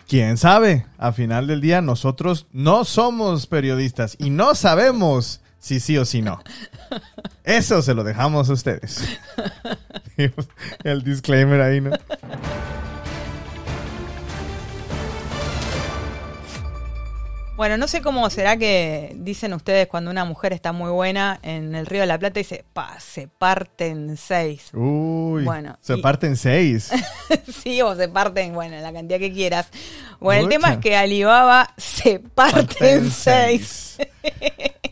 ¿Quién 0.09 0.37
sabe? 0.39 0.87
A 0.99 1.13
final 1.13 1.47
del 1.47 1.61
día 1.61 1.81
nosotros 1.81 2.47
no 2.51 2.85
somos 2.85 3.47
periodistas 3.47 4.17
y 4.19 4.31
no 4.31 4.57
sabemos 4.57 5.41
si 5.61 5.79
sí 5.79 5.97
o 5.99 6.05
si 6.05 6.21
no. 6.21 6.41
Eso 7.45 7.81
se 7.81 7.95
lo 7.95 8.03
dejamos 8.03 8.51
a 8.51 8.55
ustedes. 8.55 9.05
El 10.85 11.03
disclaimer 11.03 11.61
ahí, 11.61 11.81
¿no? 11.81 11.91
Bueno, 17.57 17.77
no 17.77 17.87
sé 17.87 18.03
cómo 18.03 18.29
será 18.31 18.57
que 18.57 19.13
dicen 19.15 19.55
ustedes 19.55 19.87
cuando 19.87 20.11
una 20.11 20.25
mujer 20.25 20.53
está 20.53 20.73
muy 20.73 20.91
buena 20.91 21.39
en 21.45 21.77
el 21.77 21.87
Río 21.87 22.01
de 22.01 22.09
la 22.09 22.19
Plata 22.19 22.41
y 22.41 22.43
dice, 22.43 22.65
pa, 22.73 22.99
se 22.99 23.29
parten 23.29 24.17
seis. 24.17 24.71
Uy, 24.73 25.45
Bueno, 25.45 25.79
se 25.81 25.97
y- 25.97 26.03
parten 26.03 26.37
seis. 26.37 26.91
sí, 27.63 27.81
o 27.81 27.95
se 27.95 28.09
parten, 28.09 28.55
bueno, 28.55 28.77
la 28.81 28.93
cantidad 28.93 29.21
que 29.21 29.33
quieras. 29.33 29.69
Bueno, 30.19 30.43
el 30.43 30.49
tema 30.49 30.73
es 30.73 30.79
que 30.79 30.97
Alibaba 30.97 31.73
se 31.77 32.19
parten 32.19 33.09
seis. 33.13 33.99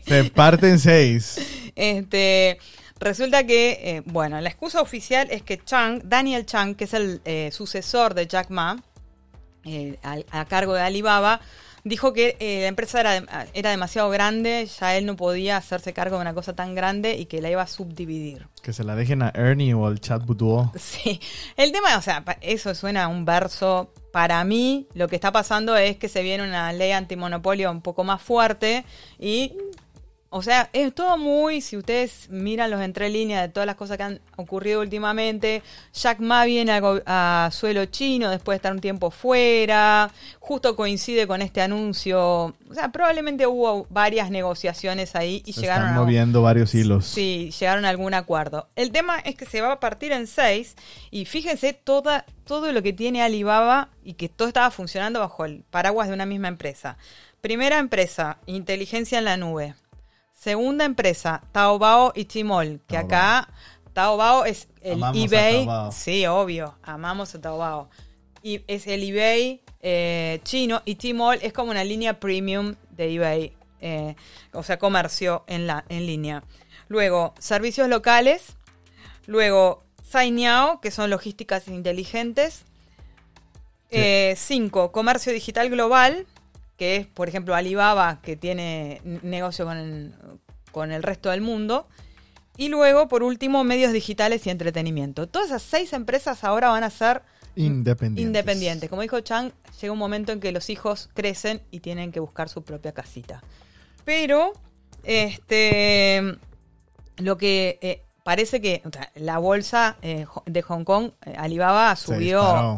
Se 0.05 0.23
parten 0.25 0.79
seis. 0.79 1.39
Este, 1.75 2.59
resulta 3.03 3.45
que, 3.45 3.79
eh, 3.83 4.01
bueno, 4.05 4.39
la 4.41 4.49
excusa 4.49 4.81
oficial 4.81 5.27
es 5.31 5.41
que 5.43 5.57
Chang, 5.63 6.01
Daniel 6.05 6.45
Chang, 6.45 6.75
que 6.75 6.85
es 6.85 6.93
el 6.93 7.21
eh, 7.25 7.49
sucesor 7.51 8.13
de 8.13 8.27
Jack 8.27 8.49
Ma, 8.49 8.81
eh, 9.65 9.97
a, 10.31 10.45
cargo 10.45 10.73
de 10.73 10.81
Alibaba, 10.81 11.39
dijo 11.85 12.13
que 12.13 12.35
la 12.39 12.67
empresa 12.67 12.99
era, 13.01 13.17
dem- 13.19 13.47
era 13.53 13.69
demasiado 13.71 14.09
grande, 14.09 14.67
ya 14.79 14.95
él 14.97 15.05
no 15.05 15.15
podía 15.15 15.57
hacerse 15.57 15.93
cargo 15.93 16.15
de 16.17 16.21
una 16.21 16.33
cosa 16.33 16.53
tan 16.55 16.75
grande 16.75 17.15
y 17.15 17.25
que 17.25 17.41
la 17.41 17.49
iba 17.49 17.61
a 17.61 17.67
subdividir. 17.67 18.47
Que 18.61 18.71
se 18.73 18.83
la 18.83 18.95
dejen 18.95 19.21
a 19.21 19.31
Ernie 19.35 19.73
o 19.73 19.85
al 19.85 19.99
chat 19.99 20.23
Boudoir. 20.25 20.67
Sí, 20.77 21.19
el 21.57 21.71
tema, 21.71 21.97
o 21.97 22.01
sea, 22.01 22.23
eso 22.41 22.73
suena 22.75 23.03
a 23.05 23.07
un 23.07 23.25
verso. 23.25 23.91
Para 24.13 24.43
mí, 24.43 24.87
lo 24.93 25.07
que 25.07 25.15
está 25.15 25.31
pasando 25.31 25.75
es 25.75 25.97
que 25.97 26.07
se 26.07 26.21
viene 26.21 26.43
una 26.43 26.71
ley 26.71 26.91
antimonopolio 26.91 27.71
un 27.71 27.81
poco 27.81 28.03
más 28.03 28.21
fuerte 28.21 28.85
y 29.19 29.53
O 30.35 30.41
sea, 30.41 30.71
es 30.73 30.95
todo 30.95 31.15
muy, 31.15 31.61
si 31.61 31.77
ustedes 31.77 32.27
miran 32.31 32.71
los 32.71 32.81
entre 32.81 33.07
líneas 33.07 33.43
de 33.43 33.49
todas 33.49 33.67
las 33.67 33.75
cosas 33.75 33.97
que 33.97 34.03
han 34.03 34.19
ocurrido 34.35 34.81
últimamente, 34.81 35.61
Jack 35.93 36.21
Ma 36.21 36.43
viene 36.45 36.71
a, 37.05 37.49
suelo 37.51 37.85
chino 37.85 38.31
después 38.31 38.55
de 38.55 38.57
estar 38.57 38.71
un 38.71 38.81
tiempo 38.81 39.11
fuera, 39.11 40.09
justo 40.39 40.75
coincide 40.75 41.27
con 41.27 41.43
este 41.43 41.61
anuncio, 41.61 42.45
o 42.67 42.73
sea, 42.73 42.91
probablemente 42.91 43.45
hubo 43.45 43.85
varias 43.91 44.31
negociaciones 44.31 45.15
ahí 45.15 45.43
y 45.45 45.53
Se 45.53 45.61
llegaron 45.61 45.89
están 45.89 45.97
a 45.99 46.01
moviendo 46.01 46.41
varios 46.41 46.73
hilos. 46.73 47.05
Sí, 47.05 47.51
llegaron 47.59 47.85
a 47.85 47.89
algún 47.89 48.15
acuerdo. 48.15 48.69
El 48.75 48.91
tema 48.91 49.19
es 49.19 49.35
que 49.35 49.45
se 49.45 49.61
va 49.61 49.73
a 49.73 49.79
partir 49.79 50.11
en 50.13 50.25
seis 50.25 50.75
y 51.11 51.25
fíjense 51.25 51.73
toda, 51.73 52.25
todo 52.47 52.71
lo 52.71 52.81
que 52.81 52.91
tiene 52.91 53.21
Alibaba 53.21 53.89
y 54.03 54.13
que 54.13 54.29
todo 54.29 54.47
estaba 54.47 54.71
funcionando 54.71 55.19
bajo 55.19 55.45
el 55.45 55.63
paraguas 55.69 56.07
de 56.07 56.15
una 56.15 56.25
misma 56.25 56.47
empresa. 56.47 56.97
Primera 57.41 57.77
empresa, 57.77 58.39
inteligencia 58.47 59.19
en 59.19 59.25
la 59.25 59.37
nube. 59.37 59.75
Segunda 60.43 60.83
empresa, 60.83 61.41
Taobao 61.53 62.11
y 62.13 62.25
Tmall, 62.25 62.81
que 62.85 62.97
Taobao. 62.97 63.05
acá 63.05 63.49
Taobao 63.93 64.43
es 64.43 64.67
el 64.81 64.95
Amamos 64.95 65.23
eBay. 65.23 65.67
Sí, 65.93 66.25
obvio, 66.25 66.75
amamos 66.83 67.33
a 67.33 67.39
Taobao. 67.39 67.89
Y 68.41 68.61
es 68.67 68.85
el 68.87 69.03
eBay 69.03 69.61
eh, 69.81 70.41
chino 70.43 70.81
y 70.83 70.95
Tmall 70.95 71.39
es 71.41 71.53
como 71.53 71.71
una 71.71 71.85
línea 71.85 72.19
premium 72.19 72.75
de 72.91 73.15
eBay, 73.15 73.53
eh, 73.79 74.15
o 74.51 74.63
sea, 74.63 74.77
comercio 74.77 75.45
en, 75.47 75.65
la, 75.65 75.85
en 75.87 76.05
línea. 76.05 76.43
Luego, 76.89 77.33
servicios 77.39 77.87
locales. 77.87 78.57
Luego, 79.27 79.85
Sainiao, 80.03 80.81
que 80.81 80.91
son 80.91 81.09
logísticas 81.09 81.69
inteligentes. 81.69 82.65
Eh, 83.91 84.33
cinco, 84.35 84.91
comercio 84.91 85.31
digital 85.31 85.69
global, 85.69 86.27
que 86.77 86.97
es, 86.97 87.07
por 87.07 87.27
ejemplo, 87.27 87.55
Alibaba, 87.55 88.21
que 88.21 88.35
tiene 88.35 89.01
negocio 89.21 89.65
con 89.65 89.77
el, 89.77 90.13
con 90.71 90.91
el 90.91 91.03
resto 91.03 91.29
del 91.29 91.41
mundo. 91.41 91.87
Y 92.57 92.69
luego, 92.69 93.07
por 93.07 93.23
último, 93.23 93.63
medios 93.63 93.93
digitales 93.93 94.45
y 94.45 94.49
entretenimiento. 94.49 95.27
Todas 95.27 95.47
esas 95.47 95.63
seis 95.63 95.93
empresas 95.93 96.43
ahora 96.43 96.69
van 96.69 96.83
a 96.83 96.89
ser 96.89 97.23
Independientes. 97.55 98.25
independientes. 98.25 98.89
Como 98.89 99.01
dijo 99.01 99.19
Chang, 99.21 99.51
llega 99.81 99.93
un 99.93 99.99
momento 99.99 100.31
en 100.31 100.39
que 100.39 100.51
los 100.51 100.69
hijos 100.69 101.09
crecen 101.13 101.61
y 101.71 101.79
tienen 101.79 102.11
que 102.11 102.19
buscar 102.19 102.49
su 102.49 102.63
propia 102.63 102.91
casita. 102.91 103.43
Pero, 104.05 104.53
este, 105.03 106.21
lo 107.17 107.37
que 107.37 107.79
eh, 107.81 108.03
parece 108.23 108.61
que 108.61 108.81
o 108.85 108.89
sea, 108.91 109.11
la 109.15 109.37
bolsa 109.37 109.97
eh, 110.01 110.25
de 110.45 110.61
Hong 110.61 110.83
Kong, 110.83 111.11
eh, 111.25 111.35
Alibaba, 111.37 111.95
subió. 111.95 112.41
disparó, 112.41 112.75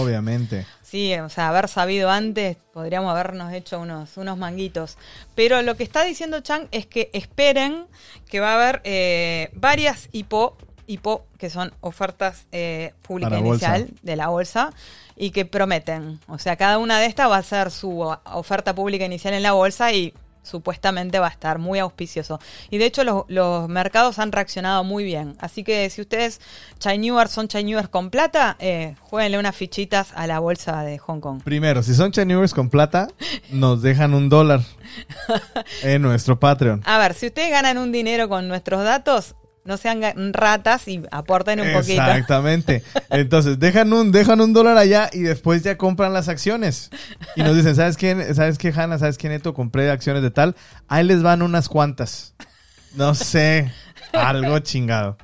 obviamente. 0.00 0.66
Sí, 0.82 1.14
o 1.14 1.28
sea, 1.28 1.48
haber 1.48 1.68
sabido 1.68 2.10
antes, 2.10 2.56
podríamos 2.72 3.10
habernos 3.10 3.52
hecho 3.52 3.80
unos, 3.80 4.16
unos 4.16 4.38
manguitos. 4.38 4.96
Pero 5.34 5.60
lo 5.62 5.76
que 5.76 5.82
está 5.82 6.04
diciendo 6.04 6.40
Chang 6.40 6.68
es 6.70 6.86
que 6.86 7.10
esperen 7.12 7.86
que 8.28 8.40
va 8.40 8.52
a 8.52 8.54
haber 8.54 8.80
eh, 8.84 9.50
varias 9.54 10.08
IPO, 10.12 10.56
IPO, 10.86 11.26
que 11.38 11.50
son 11.50 11.72
ofertas 11.80 12.46
eh, 12.52 12.94
pública 13.02 13.40
bolsa. 13.40 13.78
inicial 13.78 13.98
de 14.02 14.16
la 14.16 14.28
bolsa, 14.28 14.72
y 15.16 15.30
que 15.30 15.44
prometen. 15.44 16.20
O 16.28 16.38
sea, 16.38 16.56
cada 16.56 16.78
una 16.78 17.00
de 17.00 17.06
estas 17.06 17.30
va 17.30 17.38
a 17.38 17.42
ser 17.42 17.70
su 17.70 18.00
oferta 18.32 18.74
pública 18.74 19.04
inicial 19.04 19.34
en 19.34 19.42
la 19.42 19.52
bolsa 19.52 19.92
y 19.92 20.14
supuestamente 20.46 21.18
va 21.18 21.26
a 21.26 21.30
estar 21.30 21.58
muy 21.58 21.78
auspicioso. 21.78 22.38
Y 22.70 22.78
de 22.78 22.86
hecho 22.86 23.04
los, 23.04 23.24
los 23.28 23.68
mercados 23.68 24.18
han 24.18 24.32
reaccionado 24.32 24.84
muy 24.84 25.04
bien. 25.04 25.36
Así 25.40 25.64
que 25.64 25.90
si 25.90 26.00
ustedes 26.00 26.40
Chinewers 26.78 27.30
son 27.30 27.48
Chinewers 27.48 27.88
con 27.88 28.10
plata, 28.10 28.56
eh, 28.58 28.94
jueguenle 29.00 29.38
unas 29.38 29.56
fichitas 29.56 30.12
a 30.14 30.26
la 30.26 30.38
bolsa 30.38 30.82
de 30.82 30.98
Hong 30.98 31.20
Kong. 31.20 31.42
Primero, 31.42 31.82
si 31.82 31.94
son 31.94 32.12
Chinewers 32.12 32.54
con 32.54 32.70
plata, 32.70 33.08
nos 33.50 33.82
dejan 33.82 34.14
un 34.14 34.28
dólar 34.28 34.60
en 35.82 36.02
nuestro 36.02 36.38
Patreon. 36.38 36.82
A 36.84 36.98
ver, 36.98 37.14
si 37.14 37.26
ustedes 37.26 37.50
ganan 37.50 37.78
un 37.78 37.92
dinero 37.92 38.28
con 38.28 38.48
nuestros 38.48 38.84
datos, 38.84 39.34
no 39.66 39.76
sean 39.76 40.32
ratas 40.32 40.86
y 40.88 41.02
aporten 41.10 41.60
un 41.60 41.72
poquito. 41.72 42.02
Exactamente. 42.02 42.82
Entonces, 43.10 43.58
dejan 43.58 43.92
un, 43.92 44.12
dejan 44.12 44.40
un 44.40 44.52
dólar 44.52 44.78
allá 44.78 45.10
y 45.12 45.20
después 45.20 45.62
ya 45.62 45.76
compran 45.76 46.12
las 46.12 46.28
acciones. 46.28 46.90
Y 47.34 47.42
nos 47.42 47.56
dicen, 47.56 47.74
¿sabes 47.74 47.96
quién? 47.96 48.34
¿Sabes 48.34 48.58
qué, 48.58 48.72
Hanna? 48.74 48.98
¿Sabes 48.98 49.18
qué, 49.18 49.28
Neto? 49.28 49.54
Compré 49.54 49.90
acciones 49.90 50.22
de 50.22 50.30
tal. 50.30 50.56
Ahí 50.88 51.04
les 51.04 51.22
van 51.22 51.42
unas 51.42 51.68
cuantas. 51.68 52.34
No 52.94 53.14
sé. 53.14 53.72
Algo 54.12 54.58
chingado. 54.60 55.16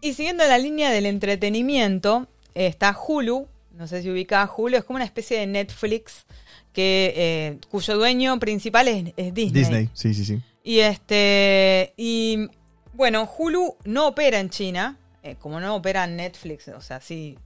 Y 0.00 0.14
siguiendo 0.14 0.44
la 0.44 0.58
línea 0.58 0.90
del 0.90 1.06
entretenimiento, 1.06 2.26
está 2.54 2.96
Hulu. 2.96 3.46
No 3.76 3.86
sé 3.86 4.02
si 4.02 4.10
ubica 4.10 4.48
Hulu, 4.54 4.76
es 4.76 4.84
como 4.84 4.96
una 4.96 5.04
especie 5.04 5.38
de 5.40 5.46
Netflix 5.46 6.24
que 6.72 7.12
eh, 7.16 7.58
cuyo 7.70 7.96
dueño 7.96 8.38
principal 8.38 8.88
es, 8.88 9.12
es 9.16 9.34
Disney. 9.34 9.50
Disney. 9.62 9.90
Sí, 9.94 10.14
sí, 10.14 10.24
sí. 10.24 10.40
Y 10.62 10.78
este. 10.80 11.92
Y 11.96 12.48
bueno, 12.94 13.28
Hulu 13.38 13.76
no 13.84 14.08
opera 14.08 14.38
en 14.40 14.50
China, 14.50 14.96
eh, 15.22 15.36
como 15.38 15.58
no 15.60 15.74
opera 15.74 16.04
en 16.04 16.16
Netflix. 16.16 16.68
O 16.68 16.80
sea, 16.80 17.00
si, 17.00 17.36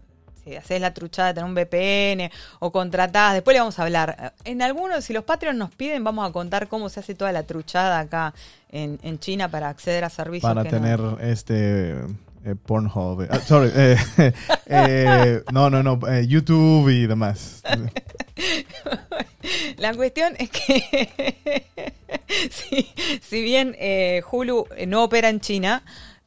si 0.45 0.55
haces 0.57 0.81
la 0.81 0.93
truchada 0.93 1.29
de 1.29 1.35
tener 1.35 1.49
un 1.49 1.55
VPN 1.55 2.31
o 2.61 2.71
contratás, 2.73 3.35
después 3.35 3.55
le 3.55 3.61
vamos 3.61 3.79
a 3.79 3.83
hablar. 3.85 4.35
En 4.45 4.63
algunos, 4.63 5.05
si 5.05 5.13
los 5.13 5.25
Patreons 5.25 5.59
nos 5.59 5.71
piden, 5.75 6.05
vamos 6.05 6.29
a 6.29 6.33
contar 6.33 6.69
cómo 6.69 6.89
se 6.89 7.01
hace 7.01 7.15
toda 7.15 7.33
la 7.33 7.45
truchada 7.45 7.99
acá 8.01 8.35
en, 8.71 8.99
en 9.03 9.19
China 9.19 9.49
para 9.51 9.69
acceder 9.69 10.05
a 10.05 10.11
servicios. 10.11 10.53
Para 10.53 10.65
que 10.69 10.73
no- 10.73 10.81
tener 10.81 11.01
este 11.31 11.95
eh, 12.47 12.55
Pornhub. 12.55 13.23
eh, 13.23 13.29
ah, 13.31 13.41
sorry. 13.41 13.71
eh, 13.75 13.97
eh, 14.67 15.43
no, 15.53 15.69
no, 15.69 15.83
no. 15.83 15.99
eh, 16.09 16.27
YouTube 16.27 16.89
y 16.91 17.07
demás. 17.07 17.63
La 19.79 19.95
cuestión 19.95 20.35
es 20.39 20.51
que 20.51 21.65
si, 22.51 22.89
si 23.21 23.43
bien 23.43 23.77
Hulu 24.31 24.67
no 24.87 25.05
opera 25.05 25.29
en 25.29 25.41
China, 25.41 25.83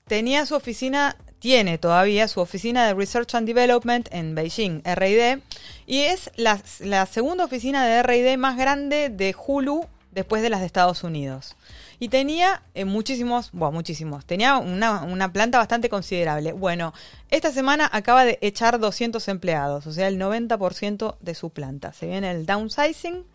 tenía 0.07 0.45
su 0.45 0.55
oficina, 0.55 1.15
tiene 1.39 1.77
todavía 1.77 2.27
su 2.27 2.39
oficina 2.41 2.88
de 2.88 2.93
Research 2.93 3.35
and 3.35 3.47
Development 3.47 4.07
en 4.11 4.35
Beijing, 4.35 4.81
RD, 4.85 5.41
y 5.85 6.01
es 6.01 6.31
la, 6.35 6.59
la 6.79 7.05
segunda 7.05 7.45
oficina 7.45 7.85
de 7.85 8.01
RD 8.03 8.38
más 8.38 8.57
grande 8.57 9.09
de 9.09 9.35
Hulu 9.35 9.85
después 10.11 10.41
de 10.41 10.49
las 10.49 10.59
de 10.61 10.65
Estados 10.65 11.03
Unidos. 11.03 11.55
Y 12.01 12.08
tenía 12.08 12.63
eh, 12.75 12.86
muchísimos, 12.86 13.51
bueno, 13.51 13.74
muchísimos, 13.74 14.25
tenía 14.25 14.58
una, 14.58 15.34
planta 15.34 15.58
bastante 15.58 15.89
considerable. 15.89 16.53
Bueno, 16.53 16.94
esta 17.29 17.51
semana 17.51 17.89
acaba 17.91 18.24
de 18.24 18.39
echar 18.41 18.79
200 18.79 19.27
empleados, 19.27 19.86
o 19.86 19.91
sea, 19.91 20.08
el 20.08 20.18
90% 20.18 21.18
de 21.20 21.36
su 21.36 21.50
planta. 21.50 21.91
Se 21.91 22.08
viene 22.08 22.32
el 22.32 22.46
downsizing 22.46 23.25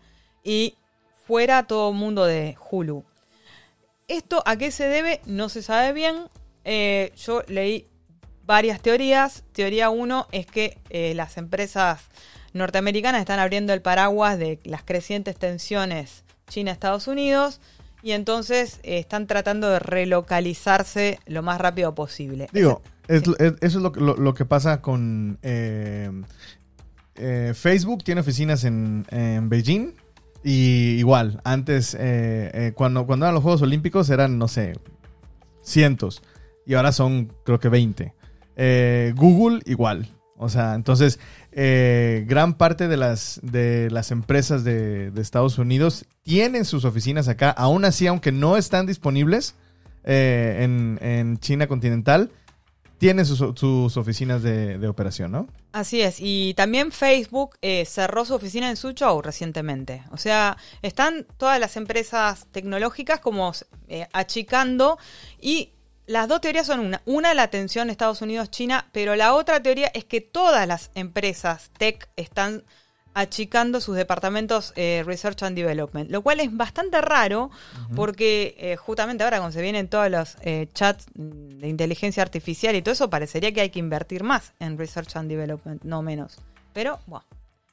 y 0.43 0.75
fuera 1.25 1.67
todo 1.67 1.91
el 1.91 1.95
mundo 1.95 2.25
de 2.25 2.57
Hulu. 2.71 3.03
¿Esto 4.07 4.41
a 4.45 4.55
qué 4.55 4.71
se 4.71 4.87
debe? 4.87 5.21
No 5.25 5.49
se 5.49 5.61
sabe 5.61 5.93
bien. 5.93 6.23
Eh, 6.63 7.13
yo 7.17 7.43
leí 7.47 7.87
varias 8.45 8.81
teorías. 8.81 9.43
Teoría 9.51 9.91
1 9.91 10.27
es 10.31 10.47
que 10.47 10.79
eh, 10.89 11.13
las 11.13 11.37
empresas 11.37 12.01
norteamericanas 12.53 13.21
están 13.21 13.39
abriendo 13.39 13.73
el 13.73 13.81
paraguas 13.83 14.39
de 14.39 14.59
las 14.63 14.83
crecientes 14.83 15.35
tensiones 15.37 16.23
China-Estados 16.47 17.07
Unidos 17.07 17.59
y 18.05 18.11
entonces 18.11 18.79
eh, 18.83 18.99
están 18.99 19.25
tratando 19.25 19.67
de 19.69 19.79
relocalizarse 19.79 21.19
lo 21.25 21.41
más 21.41 21.59
rápido 21.59 21.95
posible. 21.95 22.47
Digo, 22.53 22.83
es- 23.07 23.23
Sí. 23.23 23.33
es- 23.39 23.53
eso 23.61 23.77
es 23.79 23.83
lo, 23.83 23.91
que- 23.91 23.99
lo- 23.99 24.15
lo 24.15 24.33
que 24.35 24.45
pasa 24.45 24.79
con 24.81 25.39
eh, 25.41 26.11
eh, 27.15 27.53
Facebook. 27.55 28.03
Tiene 28.03 28.21
oficinas 28.21 28.63
en, 28.63 29.07
en 29.09 29.49
Beijing. 29.49 29.93
Y 30.43 30.97
igual, 30.99 31.41
antes, 31.43 31.97
cuando, 32.75 33.07
cuando 33.07 33.25
eran 33.25 33.33
los 33.33 33.41
Juegos 33.41 33.63
Olímpicos, 33.63 34.11
eran, 34.11 34.37
no 34.37 34.47
sé, 34.47 34.73
cientos. 35.63 36.21
Y 36.67 36.75
ahora 36.75 36.91
son, 36.91 37.33
creo 37.43 37.59
que 37.59 37.69
20. 37.69 38.13
Eh, 38.55 39.13
Google, 39.15 39.61
igual. 39.65 40.07
O 40.37 40.49
sea, 40.49 40.75
entonces, 40.75 41.19
eh, 41.51 42.25
gran 42.27 42.55
parte 42.55 42.87
de 42.87 42.97
las, 42.97 43.39
de 43.41 43.89
las 43.89 44.11
empresas 44.11 44.63
de, 44.63 45.11
Estados 45.17 45.57
Unidos 45.57 46.05
tienen 46.23 46.65
sus 46.65 46.83
oficinas 46.83 47.27
acá. 47.27 47.51
Aún 47.51 47.85
así, 47.85 48.05
aunque 48.07 48.31
no 48.31 48.57
están 48.57 48.85
disponibles 48.85 49.55
eh, 50.03 50.59
en, 50.61 50.99
en 51.01 51.37
China 51.37 51.67
continental, 51.67 52.31
tienen 52.97 53.25
sus, 53.25 53.37
sus 53.57 53.97
oficinas 53.97 54.43
de, 54.43 54.77
de 54.77 54.87
operación, 54.87 55.31
¿no? 55.31 55.47
Así 55.75 56.01
es, 56.01 56.17
y 56.19 56.53
también 56.53 56.93
Facebook 56.93 57.57
eh, 57.61 57.83
cerró 57.85 58.23
su 58.23 58.33
oficina 58.33 58.69
en 58.69 58.77
Suzhou 58.77 59.21
recientemente. 59.21 60.03
O 60.11 60.17
sea, 60.17 60.55
están 60.81 61.27
todas 61.37 61.59
las 61.59 61.75
empresas 61.75 62.47
tecnológicas 62.53 63.19
como 63.19 63.51
eh, 63.89 64.07
achicando 64.13 64.97
y 65.41 65.73
las 66.07 66.27
dos 66.27 66.41
teorías 66.41 66.67
son 66.67 66.79
una. 66.79 67.01
Una, 67.05 67.33
la 67.33 67.49
tensión 67.49 67.89
Estados 67.89 68.21
Unidos-China, 68.21 68.87
pero 68.91 69.15
la 69.15 69.33
otra 69.33 69.61
teoría 69.61 69.87
es 69.93 70.05
que 70.05 70.21
todas 70.21 70.67
las 70.67 70.91
empresas 70.95 71.71
tech 71.77 72.09
están 72.15 72.63
achicando 73.15 73.79
sus 73.79 73.95
departamentos 73.95 74.73
eh, 74.75 75.01
Research 75.05 75.41
and 75.43 75.55
Development, 75.55 76.11
lo 76.11 76.21
cual 76.21 76.41
es 76.41 76.55
bastante 76.55 76.99
raro 76.99 77.49
porque 77.95 78.55
eh, 78.59 78.75
justamente 78.75 79.23
ahora 79.23 79.37
cuando 79.37 79.53
se 79.53 79.61
vienen 79.61 79.87
todos 79.87 80.11
los 80.11 80.35
eh, 80.41 80.67
chats 80.73 81.05
de 81.13 81.69
inteligencia 81.69 82.21
artificial 82.21 82.75
y 82.75 82.81
todo 82.81 82.91
eso, 82.91 83.09
parecería 83.09 83.53
que 83.53 83.61
hay 83.61 83.69
que 83.69 83.79
invertir 83.79 84.23
más 84.23 84.51
en 84.59 84.77
Research 84.77 85.15
and 85.15 85.29
Development, 85.29 85.81
no 85.83 86.01
menos. 86.01 86.39
Pero, 86.73 86.99
bueno, 87.07 87.25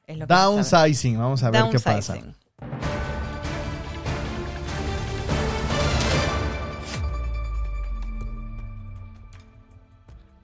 es 0.07 0.17
lo 0.17 0.29
que. 0.29 0.33
Downsizing, 0.33 1.19
vamos 1.19 1.43
a 1.43 1.51
ver 1.51 1.65
qué 1.73 1.81
pasa. 1.81 2.17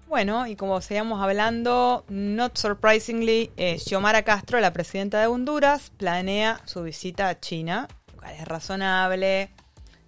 Bueno, 0.08 0.46
y 0.46 0.56
como 0.56 0.80
seguíamos 0.80 1.22
hablando, 1.22 2.04
not 2.08 2.56
surprisingly, 2.56 3.50
eh, 3.58 3.78
Xiomara 3.78 4.22
Castro, 4.22 4.58
la 4.58 4.72
presidenta 4.72 5.20
de 5.20 5.26
Honduras, 5.26 5.90
planea 5.98 6.60
su 6.64 6.82
visita 6.82 7.28
a 7.28 7.38
China, 7.38 7.88
lo 8.14 8.20
cual 8.22 8.34
es 8.34 8.48
razonable. 8.48 9.50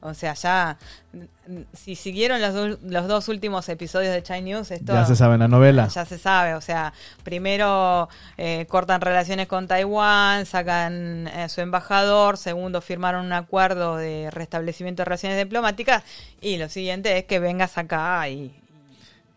O 0.03 0.15
sea, 0.15 0.33
ya, 0.33 0.79
mm, 1.13 1.59
si 1.75 1.95
siguieron 1.95 2.41
los, 2.41 2.55
do- 2.55 2.79
los 2.83 3.07
dos 3.09 3.29
últimos 3.29 3.69
episodios 3.69 4.15
de 4.15 4.23
China 4.23 4.41
News, 4.41 4.71
esto 4.71 4.95
Ya 4.95 5.05
se 5.05 5.15
sabe 5.15 5.35
en 5.35 5.41
la 5.41 5.49
novela. 5.49 5.89
ya 5.89 6.07
se 6.07 6.17
sabe, 6.17 6.55
o 6.55 6.63
sea, 6.63 6.95
primero 7.23 8.09
eh, 8.39 8.65
cortan 8.71 9.03
relaciones 9.03 9.47
con 9.49 9.69
Taiwán, 9.69 10.47
sacan 10.47 11.29
eh, 11.29 11.51
su 11.51 11.61
embajador, 11.61 12.39
segundo 12.39 12.81
firmaron 12.81 13.27
un 13.27 13.35
acuerdo 13.35 13.99
de 13.99 14.31
restablecimiento 14.31 15.03
de 15.03 15.05
relaciones 15.05 15.37
diplomáticas 15.37 16.03
y 16.41 16.57
lo 16.57 16.71
siguiente 16.71 17.19
es 17.19 17.25
que 17.27 17.39
vengas 17.39 17.77
acá 17.77 18.27
y 18.31 18.60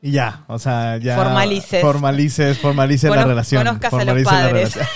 Y 0.06 0.12
ya, 0.12 0.44
o 0.48 0.60
sea, 0.60 0.98
ya. 0.98 1.16
Formalices. 1.16 1.82
Formalices, 1.82 2.60
formalices 2.60 3.10
la 3.10 3.24
relación. 3.24 3.64
conozcas 3.66 3.94
a 3.94 4.04
los 4.04 4.24
padres. 4.24 4.80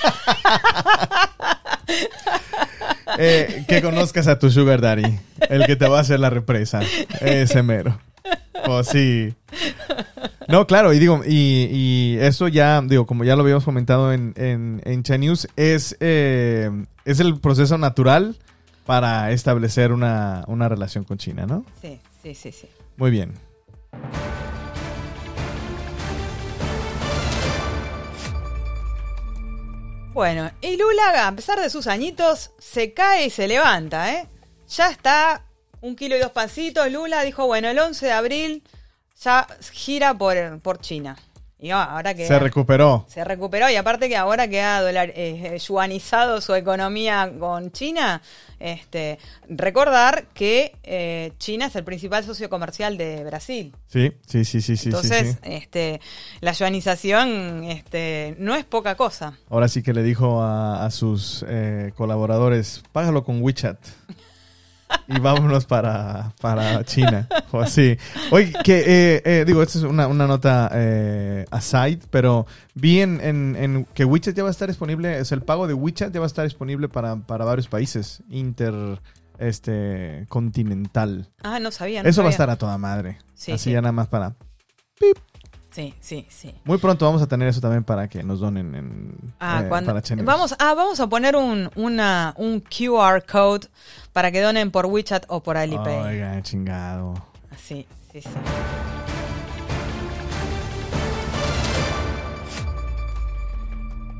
Eh, 3.20 3.66
que 3.68 3.82
conozcas 3.82 4.28
a 4.28 4.38
tu 4.38 4.52
sugar 4.52 4.80
daddy, 4.80 5.18
el 5.50 5.66
que 5.66 5.76
te 5.76 5.88
va 5.88 5.98
a 5.98 6.02
hacer 6.02 6.20
la 6.20 6.30
represa, 6.30 6.82
ese 7.22 7.64
mero. 7.64 7.98
O 8.68 8.84
sí. 8.84 9.34
No, 10.48 10.68
claro, 10.68 10.94
y 10.94 11.00
digo, 11.00 11.24
y, 11.26 11.68
y 11.72 12.18
eso 12.20 12.48
ya, 12.48 12.80
digo, 12.82 13.08
como 13.08 13.24
ya 13.24 13.36
lo 13.36 13.42
habíamos 13.42 13.64
comentado 13.64 14.14
en, 14.14 14.34
en, 14.36 14.84
en 14.86 15.20
News, 15.22 15.48
es, 15.56 15.98
eh, 16.00 16.70
es 17.06 17.20
el 17.20 17.40
proceso 17.40 17.80
natural 17.80 18.36
para 18.86 19.32
establecer 19.32 19.94
una, 19.94 20.44
una 20.46 20.70
relación 20.70 21.04
con 21.04 21.18
China, 21.18 21.48
¿no? 21.48 21.66
sí, 21.82 22.00
sí, 22.22 22.36
sí, 22.36 22.52
sí. 22.52 22.68
Muy 22.98 23.10
bien. 23.10 23.34
Bueno, 30.18 30.50
y 30.62 30.78
Lula, 30.78 31.28
a 31.28 31.36
pesar 31.36 31.60
de 31.60 31.70
sus 31.70 31.86
añitos, 31.86 32.50
se 32.58 32.92
cae 32.92 33.28
y 33.28 33.30
se 33.30 33.48
levanta, 33.48 34.12
¿eh? 34.16 34.28
Ya 34.68 34.90
está 34.90 35.46
un 35.80 35.96
kilo 35.96 36.18
y 36.18 36.20
dos 36.20 36.32
pancitos. 36.32 36.92
Lula 36.92 37.22
dijo, 37.22 37.46
bueno, 37.46 37.70
el 37.70 37.78
11 37.78 38.08
de 38.08 38.12
abril 38.12 38.64
ya 39.22 39.46
gira 39.72 40.16
por, 40.16 40.60
por 40.62 40.82
China. 40.82 41.18
Y 41.60 41.72
ah, 41.72 41.84
ahora 41.86 42.14
que 42.14 42.28
Se 42.28 42.38
recuperó. 42.38 43.06
se 43.08 43.24
recuperó 43.24 43.68
y 43.70 43.76
aparte 43.76 44.08
que 44.10 44.16
ahora 44.16 44.48
que 44.48 44.62
ha 44.62 44.80
dolar, 44.80 45.10
eh, 45.10 45.56
eh, 45.56 45.58
yuanizado 45.58 46.40
su 46.40 46.54
economía 46.54 47.34
con 47.40 47.72
China, 47.72 48.22
este, 48.60 49.18
recordar 49.50 50.28
que 50.36 50.76
eh, 50.84 51.32
China 51.40 51.66
es 51.66 51.76
el 51.76 51.84
principal 51.84 52.24
socio 52.24 52.48
comercial 52.50 52.96
de 52.98 53.24
Brasil. 53.24 53.74
Sí, 53.88 54.12
sí, 54.28 54.46
sí, 54.46 54.62
sí, 54.62 54.78
sí. 54.78 54.90
Entonces, 54.90 55.30
sí, 55.30 55.34
sí. 55.34 55.54
este, 55.54 56.02
la 56.42 56.52
yuanización 56.52 57.64
este, 57.64 58.36
no 58.38 58.54
es 58.54 58.64
poca 58.64 58.94
cosa. 58.96 59.34
Ahora 59.50 59.68
sí 59.68 59.82
que 59.82 59.94
le 59.94 60.04
dijo 60.04 60.44
a, 60.44 60.86
a 60.86 60.92
sus 60.92 61.44
eh, 61.50 61.92
colaboradores, 61.96 62.84
págalo 62.92 63.24
con 63.24 63.42
WeChat. 63.42 63.80
Y 65.10 65.20
vámonos 65.20 65.66
para, 65.66 66.34
para 66.42 66.84
China. 66.84 67.28
O 67.52 67.62
así. 67.62 67.98
Oye, 68.32 68.52
que 68.64 68.80
eh, 69.16 69.22
eh, 69.24 69.44
digo, 69.48 69.64
esta 69.64 69.78
es 69.80 69.86
una, 69.86 70.06
una 70.08 70.28
nota 70.28 70.70
eh, 70.74 71.46
aside, 71.50 72.00
pero 72.10 72.46
vi 72.74 73.00
en, 73.02 73.22
en- 73.22 73.56
en 73.56 73.86
que 73.94 74.04
WeChat 74.04 74.36
ya 74.36 74.44
va 74.44 74.50
a 74.50 74.52
estar 74.52 74.68
disponible, 74.68 75.18
es 75.20 75.32
el 75.32 75.42
pago 75.44 75.66
de 75.68 75.74
WeChat 75.74 76.14
ya 76.14 76.20
va 76.20 76.26
a 76.26 76.28
estar 76.28 76.44
disponible 76.44 76.90
para, 76.90 77.16
para 77.16 77.46
varios 77.46 77.68
países 77.70 78.22
inter 78.30 78.74
este 79.40 80.26
continental. 80.30 81.30
Ah, 81.42 81.60
no 81.60 81.72
sabía. 81.72 82.04
no 82.04 82.10
Eso 82.10 82.22
va 82.24 82.28
a 82.28 82.32
estar 82.32 82.50
a 82.50 82.58
toda 82.58 82.78
madre. 82.78 83.18
Sí, 83.34 83.54
Así 83.54 83.66
sí. 83.66 83.72
ya 83.72 83.82
nada 83.82 83.92
más 83.94 84.08
para. 84.08 84.36
Sí, 85.78 85.94
sí, 86.00 86.26
sí. 86.28 86.56
Muy 86.64 86.80
pronto 86.80 87.06
vamos 87.06 87.22
a 87.22 87.28
tener 87.28 87.48
eso 87.48 87.62
también 87.62 87.84
para 87.84 88.08
que 88.08 88.24
nos 88.24 88.40
donen 88.40 88.74
en, 88.74 89.34
Ah, 89.40 89.62
eh, 89.64 89.68
cuando, 89.70 89.94
para 89.94 90.24
vamos, 90.24 90.56
ah, 90.58 90.74
vamos 90.74 91.00
a 91.00 91.06
poner 91.06 91.36
un, 91.36 91.70
una, 91.76 92.34
un 92.36 92.62
QR 92.62 93.24
code 93.24 93.68
para 94.12 94.32
que 94.32 94.42
donen 94.42 94.72
por 94.72 94.88
WeChat 94.88 95.26
o 95.28 95.44
por 95.44 95.56
Alipay. 95.56 96.16
Oiga, 96.16 96.42
chingado. 96.42 97.14
Así, 97.52 97.86
sí, 98.12 98.22
sí. 98.24 98.30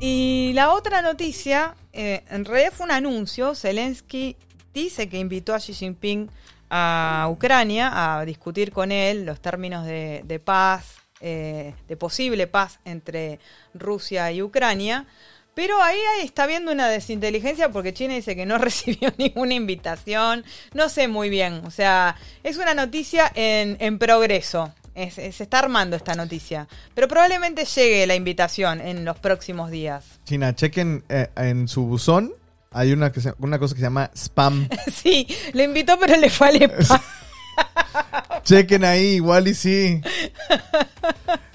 Y 0.00 0.52
la 0.54 0.72
otra 0.72 1.02
noticia, 1.02 1.74
eh, 1.92 2.22
en 2.30 2.44
realidad 2.44 2.70
fue 2.72 2.86
un 2.86 2.92
anuncio. 2.92 3.56
Zelensky 3.56 4.36
dice 4.72 5.08
que 5.08 5.18
invitó 5.18 5.56
a 5.56 5.58
Xi 5.58 5.72
Jinping 5.72 6.30
a 6.70 7.26
Ucrania 7.28 8.20
a 8.20 8.24
discutir 8.24 8.70
con 8.70 8.92
él 8.92 9.26
los 9.26 9.40
términos 9.40 9.84
de, 9.84 10.22
de 10.24 10.38
paz, 10.38 10.98
eh, 11.20 11.74
de 11.88 11.96
posible 11.96 12.46
paz 12.46 12.78
entre 12.84 13.38
Rusia 13.74 14.30
y 14.32 14.42
Ucrania. 14.42 15.06
Pero 15.54 15.82
ahí, 15.82 15.98
ahí 16.16 16.24
está 16.24 16.44
habiendo 16.44 16.70
una 16.70 16.88
desinteligencia 16.88 17.70
porque 17.72 17.92
China 17.92 18.14
dice 18.14 18.36
que 18.36 18.46
no 18.46 18.58
recibió 18.58 19.12
ninguna 19.18 19.54
invitación. 19.54 20.44
No 20.72 20.88
sé 20.88 21.08
muy 21.08 21.28
bien. 21.30 21.62
O 21.66 21.70
sea, 21.72 22.14
es 22.44 22.56
una 22.58 22.74
noticia 22.74 23.30
en, 23.34 23.76
en 23.80 23.98
progreso. 23.98 24.72
Es- 24.94 25.18
es- 25.18 25.36
se 25.36 25.42
está 25.44 25.58
armando 25.60 25.96
esta 25.96 26.14
noticia. 26.14 26.68
Pero 26.94 27.08
probablemente 27.08 27.64
llegue 27.64 28.06
la 28.06 28.14
invitación 28.14 28.80
en 28.80 29.04
los 29.04 29.18
próximos 29.18 29.70
días. 29.70 30.04
China, 30.24 30.54
chequen 30.54 31.02
eh, 31.08 31.28
en 31.36 31.66
su 31.68 31.84
buzón. 31.86 32.32
Hay 32.70 32.92
una, 32.92 33.10
que 33.10 33.20
se- 33.20 33.34
una 33.38 33.58
cosa 33.58 33.74
que 33.74 33.80
se 33.80 33.86
llama 33.86 34.10
spam. 34.14 34.68
Sí, 34.92 35.26
le 35.54 35.64
invitó, 35.64 35.98
pero 35.98 36.16
le 36.16 36.30
fue 36.30 36.68
pa- 36.68 37.02
chequen 38.44 38.84
ahí, 38.84 39.14
igual 39.16 39.48
y 39.48 39.54
sí. 39.54 40.00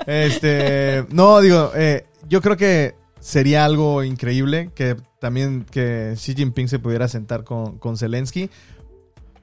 Este, 0.06 1.06
no, 1.10 1.40
digo, 1.40 1.72
eh, 1.76 2.06
yo 2.28 2.42
creo 2.42 2.58
que 2.58 2.96
sería 3.20 3.64
algo 3.64 4.04
increíble 4.04 4.70
que 4.76 4.98
también 5.20 5.66
que 5.70 6.16
Xi 6.18 6.36
Jinping 6.36 6.68
se 6.68 6.80
pudiera 6.80 7.08
sentar 7.08 7.46
con, 7.46 7.78
con 7.78 7.98
Zelensky. 7.98 8.50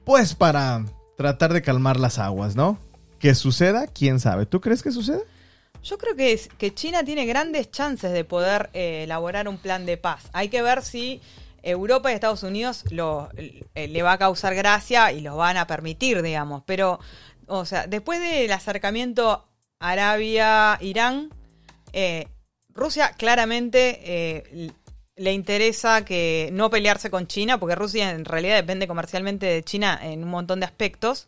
Pues 0.03 0.35
para 0.35 0.85
tratar 1.17 1.53
de 1.53 1.61
calmar 1.61 1.99
las 1.99 2.19
aguas, 2.19 2.55
¿no? 2.55 2.77
Que 3.19 3.33
suceda, 3.33 3.87
quién 3.87 4.19
sabe. 4.19 4.45
¿Tú 4.45 4.61
crees 4.61 4.83
que 4.83 4.91
suceda? 4.91 5.21
Yo 5.83 5.97
creo 5.97 6.15
que, 6.15 6.33
es, 6.33 6.49
que 6.57 6.73
China 6.73 7.03
tiene 7.03 7.25
grandes 7.25 7.71
chances 7.71 8.11
de 8.11 8.23
poder 8.23 8.69
eh, 8.73 9.03
elaborar 9.03 9.47
un 9.47 9.57
plan 9.57 9.85
de 9.85 9.97
paz. 9.97 10.29
Hay 10.33 10.49
que 10.49 10.61
ver 10.61 10.83
si 10.83 11.21
Europa 11.63 12.11
y 12.11 12.15
Estados 12.15 12.43
Unidos 12.43 12.83
eh, 12.91 13.87
le 13.87 14.03
va 14.03 14.13
a 14.13 14.17
causar 14.17 14.55
gracia 14.55 15.11
y 15.11 15.21
lo 15.21 15.37
van 15.37 15.57
a 15.57 15.67
permitir, 15.67 16.21
digamos. 16.21 16.63
Pero, 16.65 16.99
o 17.51 17.65
sea, 17.65 17.85
después 17.87 18.19
del 18.19 18.51
acercamiento 18.51 19.45
Arabia-Irán, 19.79 21.29
eh, 21.91 22.27
Rusia 22.69 23.11
claramente 23.17 23.99
eh, 24.03 24.71
le 25.17 25.33
interesa 25.33 26.05
que 26.05 26.49
no 26.53 26.69
pelearse 26.69 27.09
con 27.09 27.27
China, 27.27 27.59
porque 27.59 27.75
Rusia 27.75 28.11
en 28.11 28.25
realidad 28.25 28.55
depende 28.55 28.87
comercialmente 28.87 29.45
de 29.45 29.63
China 29.63 29.99
en 30.01 30.23
un 30.23 30.29
montón 30.29 30.61
de 30.61 30.65
aspectos. 30.65 31.27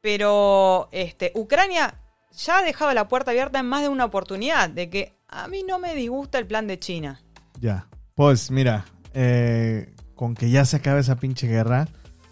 Pero 0.00 0.88
este, 0.92 1.32
Ucrania 1.34 1.94
ya 2.32 2.58
ha 2.58 2.62
dejado 2.62 2.94
la 2.94 3.08
puerta 3.08 3.32
abierta 3.32 3.58
en 3.58 3.66
más 3.66 3.82
de 3.82 3.88
una 3.88 4.06
oportunidad 4.06 4.70
de 4.70 4.88
que 4.88 5.12
a 5.28 5.46
mí 5.48 5.62
no 5.62 5.78
me 5.78 5.94
disgusta 5.94 6.38
el 6.38 6.46
plan 6.46 6.66
de 6.66 6.78
China. 6.78 7.20
Ya. 7.60 7.86
Pues 8.14 8.50
mira, 8.50 8.86
eh, 9.12 9.94
con 10.14 10.34
que 10.34 10.48
ya 10.48 10.64
se 10.64 10.76
acabe 10.76 11.00
esa 11.00 11.16
pinche 11.16 11.46
guerra, 11.46 11.88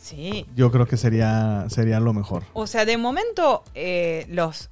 Sí. 0.08 0.46
yo 0.54 0.70
creo 0.70 0.86
que 0.86 0.96
sería, 0.96 1.66
sería 1.68 2.00
lo 2.00 2.12
mejor. 2.12 2.44
O 2.54 2.66
sea, 2.66 2.84
de 2.84 2.96
momento 2.96 3.62
eh, 3.74 4.26
los 4.28 4.70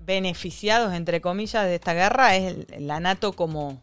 beneficiados, 0.00 0.94
entre 0.94 1.20
comillas, 1.20 1.64
de 1.66 1.74
esta 1.74 1.92
guerra 1.94 2.36
es 2.36 2.54
el- 2.70 2.86
la 2.86 3.00
NATO 3.00 3.32
como 3.32 3.82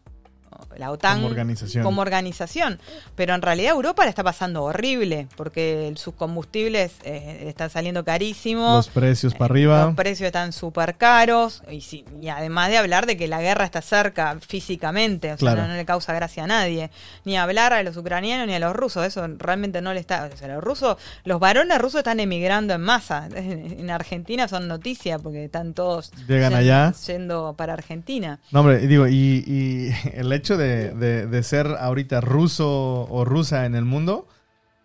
la 0.76 0.90
OTAN 0.90 1.16
Como 1.18 1.28
organización. 1.28 1.84
como 1.84 2.02
organización. 2.02 2.78
Pero 3.16 3.34
en 3.34 3.42
realidad 3.42 3.72
Europa 3.72 4.04
la 4.04 4.10
está 4.10 4.22
pasando 4.22 4.62
horrible 4.64 5.28
porque 5.36 5.92
sus 5.96 6.14
combustibles 6.14 6.92
eh, 7.04 7.44
están 7.48 7.70
saliendo 7.70 8.04
carísimos. 8.04 8.86
Los 8.86 8.94
precios 8.94 9.34
para 9.34 9.52
arriba. 9.52 9.84
Los 9.86 9.94
precios 9.94 10.26
están 10.26 10.52
súper 10.52 10.96
caros 10.96 11.62
y, 11.70 11.80
sí, 11.80 12.04
y 12.20 12.28
además 12.28 12.70
de 12.70 12.78
hablar 12.78 13.06
de 13.06 13.16
que 13.16 13.28
la 13.28 13.40
guerra 13.40 13.64
está 13.64 13.82
cerca 13.82 14.36
físicamente, 14.46 15.28
o 15.32 15.36
sea, 15.36 15.38
Claro. 15.38 15.62
no, 15.62 15.68
no 15.68 15.74
le 15.74 15.84
causa 15.84 16.12
gracia 16.12 16.44
a 16.44 16.46
nadie, 16.46 16.90
ni 17.24 17.36
hablar 17.36 17.72
a 17.72 17.82
los 17.82 17.96
ucranianos 17.96 18.46
ni 18.46 18.54
a 18.54 18.58
los 18.58 18.74
rusos, 18.74 19.04
eso 19.06 19.26
realmente 19.38 19.80
no 19.82 19.92
le 19.94 20.00
está, 20.00 20.30
o 20.32 20.36
sea, 20.36 20.48
los 20.48 20.62
rusos, 20.62 20.96
los 21.24 21.40
varones 21.40 21.78
rusos 21.78 21.98
están 21.98 22.20
emigrando 22.20 22.74
en 22.74 22.80
masa, 22.80 23.28
en 23.34 23.90
Argentina 23.90 24.48
son 24.48 24.68
noticias 24.68 25.20
porque 25.22 25.44
están 25.44 25.74
todos 25.74 26.12
Llegan 26.28 26.52
yen- 26.52 26.56
allá. 26.56 26.92
yendo 27.06 27.54
para 27.56 27.72
Argentina. 27.72 28.38
No, 28.50 28.60
hombre, 28.60 28.78
digo, 28.86 29.06
y, 29.08 29.44
y 29.46 29.90
el 30.14 30.32
hecho 30.32 30.43
de 30.50 30.56
de, 30.56 30.94
de- 30.94 31.26
de 31.26 31.42
ser 31.42 31.66
ahorita 31.80 32.20
ruso 32.20 33.06
o 33.10 33.24
rusa 33.24 33.64
en 33.66 33.74
el 33.74 33.84
mundo, 33.84 34.28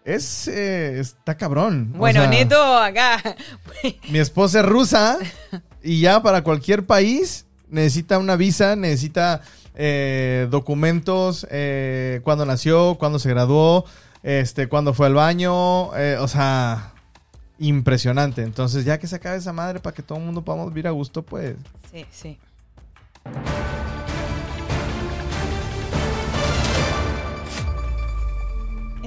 es 0.06 0.48
eh, 0.48 1.00
está 1.00 1.36
cabrón. 1.38 1.92
O 1.96 2.00
Bueno, 2.00 2.22
sea, 2.22 2.30
Neto 2.30 2.78
acá. 2.78 3.22
Mi 4.10 4.20
esposa 4.20 4.62
es 4.62 4.66
rusa 4.66 5.18
y 5.84 6.02
ya 6.02 6.22
para 6.24 6.44
cualquier 6.44 6.86
país 6.86 7.46
necesita 7.70 8.18
una 8.18 8.36
visa, 8.36 8.76
necesita 8.76 9.42
eh, 9.76 10.48
documentos, 10.50 11.46
eh, 11.52 12.22
cuándo 12.24 12.46
nació, 12.46 12.96
cuándo 12.96 13.20
se 13.20 13.30
graduó, 13.30 13.86
este, 14.24 14.68
cuándo 14.68 14.94
fue 14.94 15.08
al 15.08 15.14
baño, 15.14 15.96
eh, 15.96 16.18
o 16.20 16.28
sea, 16.28 16.94
impresionante. 17.60 18.42
Entonces, 18.42 18.86
ya 18.86 18.98
que 18.98 19.06
se 19.08 19.18
acabe 19.18 19.38
esa 19.38 19.54
madre 19.54 19.80
para 19.80 19.94
que 19.94 20.02
todo 20.02 20.18
el 20.18 20.24
mundo 20.26 20.44
podamos 20.44 20.70
vivir 20.70 20.88
a 20.88 20.92
gusto, 20.92 21.22
pues 21.22 21.56
Sí, 21.92 22.06
sí. 22.12 22.38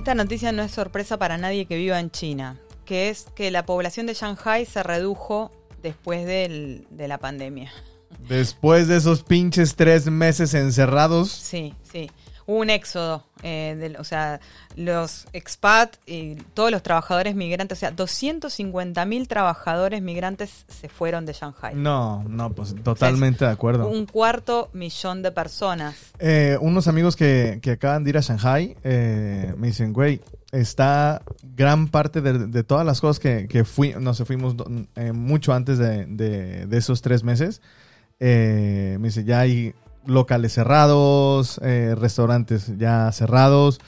Esta 0.02 0.16
noticia 0.16 0.50
no 0.50 0.64
es 0.64 0.72
sorpresa 0.72 1.16
para 1.16 1.38
nadie 1.38 1.66
que 1.66 1.76
viva 1.76 2.00
en 2.00 2.10
China, 2.10 2.58
que 2.84 3.08
es 3.08 3.26
que 3.36 3.52
la 3.52 3.64
población 3.64 4.06
de 4.06 4.14
Shanghai 4.14 4.66
se 4.66 4.82
redujo 4.82 5.52
después 5.80 6.26
del- 6.26 6.88
de 6.90 7.06
la 7.06 7.18
pandemia. 7.18 7.70
después 8.28 8.88
de 8.88 8.96
esos 8.96 9.22
pinches 9.22 9.76
tres 9.76 10.06
meses 10.06 10.54
encerrados, 10.54 11.30
Sí, 11.30 11.74
sí. 11.92 12.10
Hubo 12.46 12.58
un 12.58 12.70
éxodo, 12.70 13.24
eh, 13.42 13.76
del- 13.78 13.96
o 13.96 14.04
sea, 14.04 14.40
los 14.76 15.26
expat 15.32 15.96
y 16.06 16.34
todos 16.54 16.70
los 16.70 16.82
trabajadores 16.82 17.34
migrantes, 17.34 17.78
o 17.78 17.80
sea, 17.80 17.90
250 17.92 19.04
mil 19.04 19.28
trabajadores 19.28 20.02
migrantes 20.02 20.64
se 20.68 20.88
fueron 20.88 21.24
de 21.26 21.32
Shanghai. 21.34 21.74
no, 21.74 22.24
no, 22.28 22.50
pues 22.52 22.74
totalmente 22.82 23.44
de 23.44 23.50
acuerdo. 23.50 23.88
Un 23.88 24.06
cuarto 24.06 24.70
millón 24.72 25.22
de 25.22 25.30
personas. 25.32 25.94
Eh, 26.18 26.56
unos 26.60 26.88
amigos 26.88 27.16
que, 27.16 27.58
que 27.62 27.72
acaban 27.72 28.04
de 28.04 28.10
ir 28.10 28.18
a 28.18 28.20
Shanghai 28.20 28.76
eh, 28.82 29.54
me 29.56 29.68
dicen, 29.68 29.92
güey, 29.92 30.20
está 30.50 31.22
gran 31.42 31.88
parte 31.88 32.20
de, 32.20 32.46
de 32.48 32.64
todas 32.64 32.84
las 32.84 33.00
cosas 33.00 33.18
que, 33.20 33.46
que 33.48 33.64
fui, 33.64 33.94
no 33.98 34.14
sé, 34.14 34.24
fuimos 34.24 34.54
eh, 34.96 35.12
mucho 35.12 35.52
antes 35.52 35.78
de, 35.78 36.06
de- 36.06 36.66
de 36.66 36.76
esos 36.76 37.02
tres 37.02 37.22
meses. 37.24 37.60
Eh, 38.20 38.96
me 39.00 39.08
dice, 39.08 39.24
ya 39.24 39.40
hay 39.40 39.74
locales 40.06 40.52
cerrados, 40.52 41.60
eh, 41.62 41.94
restaurantes 41.96 42.76
ya 42.78 43.10
cerrados. 43.12 43.80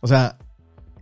O 0.00 0.06
sea, 0.06 0.36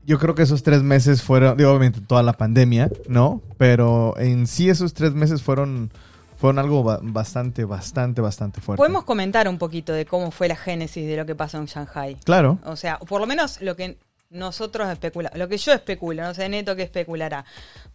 yo 0.04 0.18
creo 0.18 0.34
que 0.34 0.42
esos 0.42 0.62
tres 0.62 0.82
meses 0.82 1.22
fueron, 1.22 1.56
digo, 1.56 1.70
obviamente 1.70 2.00
toda 2.00 2.22
la 2.22 2.32
pandemia, 2.32 2.90
¿no? 3.08 3.42
Pero 3.58 4.14
en 4.18 4.46
sí 4.46 4.70
esos 4.70 4.94
tres 4.94 5.12
meses 5.12 5.42
fueron, 5.42 5.90
fueron 6.36 6.58
algo 6.58 6.82
ba- 6.82 7.00
bastante, 7.02 7.64
bastante, 7.64 8.20
bastante 8.22 8.60
fuerte. 8.60 8.78
Podemos 8.78 9.04
comentar 9.04 9.48
un 9.48 9.58
poquito 9.58 9.92
de 9.92 10.06
cómo 10.06 10.30
fue 10.30 10.48
la 10.48 10.56
génesis 10.56 11.06
de 11.06 11.16
lo 11.16 11.26
que 11.26 11.34
pasó 11.34 11.58
en 11.58 11.66
Shanghai. 11.66 12.16
Claro. 12.24 12.58
O 12.64 12.76
sea, 12.76 12.98
por 13.00 13.20
lo 13.20 13.26
menos 13.26 13.60
lo 13.60 13.76
que 13.76 13.98
nosotros 14.30 14.88
especulamos, 14.90 15.38
lo 15.38 15.48
que 15.48 15.56
yo 15.56 15.72
especulo, 15.72 16.22
no 16.22 16.34
sé 16.34 16.48
Neto 16.48 16.76
que 16.76 16.82
especulará. 16.82 17.44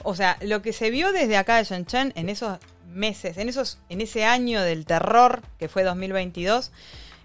O 0.04 0.16
sea, 0.16 0.38
lo 0.42 0.62
que 0.62 0.74
se 0.74 0.90
vio 0.90 1.12
desde 1.12 1.38
acá 1.38 1.58
de 1.58 1.64
Shenzhen 1.64 2.12
en 2.16 2.30
esos 2.30 2.58
meses, 2.88 3.38
en 3.38 3.50
esos, 3.50 3.80
en 3.90 4.02
ese 4.02 4.26
año 4.26 4.62
del 4.62 4.86
terror 4.86 5.42
que 5.60 5.68
fue 5.70 5.84
2022, 5.84 6.72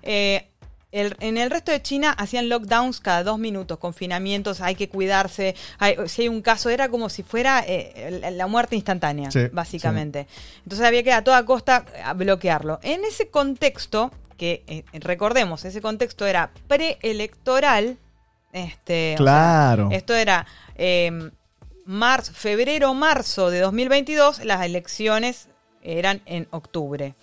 eh, 0.02 0.48
el- 0.92 1.16
en 1.20 1.36
el 1.36 1.50
resto 1.50 1.70
de 1.72 1.82
China 1.82 2.12
hacían 2.12 2.48
lockdowns 2.48 3.00
cada 3.00 3.22
dos 3.22 3.38
minutos, 3.38 3.78
confinamientos, 3.78 4.60
hay 4.62 4.74
que 4.74 4.88
cuidarse, 4.88 5.54
hay- 5.78 5.96
si 6.06 6.22
hay 6.22 6.28
un 6.28 6.40
caso, 6.42 6.70
era 6.70 6.88
como 6.88 7.08
si 7.10 7.22
fuera 7.22 7.62
eh, 7.66 8.30
la- 8.32 8.46
muerte 8.46 8.76
instantánea, 8.76 9.30
Sí, 9.30 9.40
básicamente. 9.52 10.26
Entonces 10.64 10.86
había 10.86 11.02
que 11.02 11.12
a 11.12 11.24
toda 11.24 11.44
costa 11.44 11.84
a 12.04 12.12
bloquearlo. 12.14 12.78
En 12.82 13.04
ese 13.04 13.28
contexto, 13.28 14.10
que 14.38 14.62
eh, 14.66 14.84
recordemos, 15.00 15.64
ese 15.64 15.80
contexto 15.82 16.26
era 16.26 16.50
preelectoral, 16.68 17.98
este, 18.52 19.14
o 19.14 19.18
sea, 19.18 19.24
Claro. 19.24 19.88
esto 19.92 20.14
era 20.14 20.46
eh, 20.76 21.30
marzo, 21.84 22.32
febrero, 22.34 22.94
marzo 22.94 23.50
de 23.50 23.60
2022, 23.60 24.44
las 24.44 24.64
elecciones 24.64 25.48
eran 25.82 26.22
en 26.26 26.48
octubre. 26.50 27.14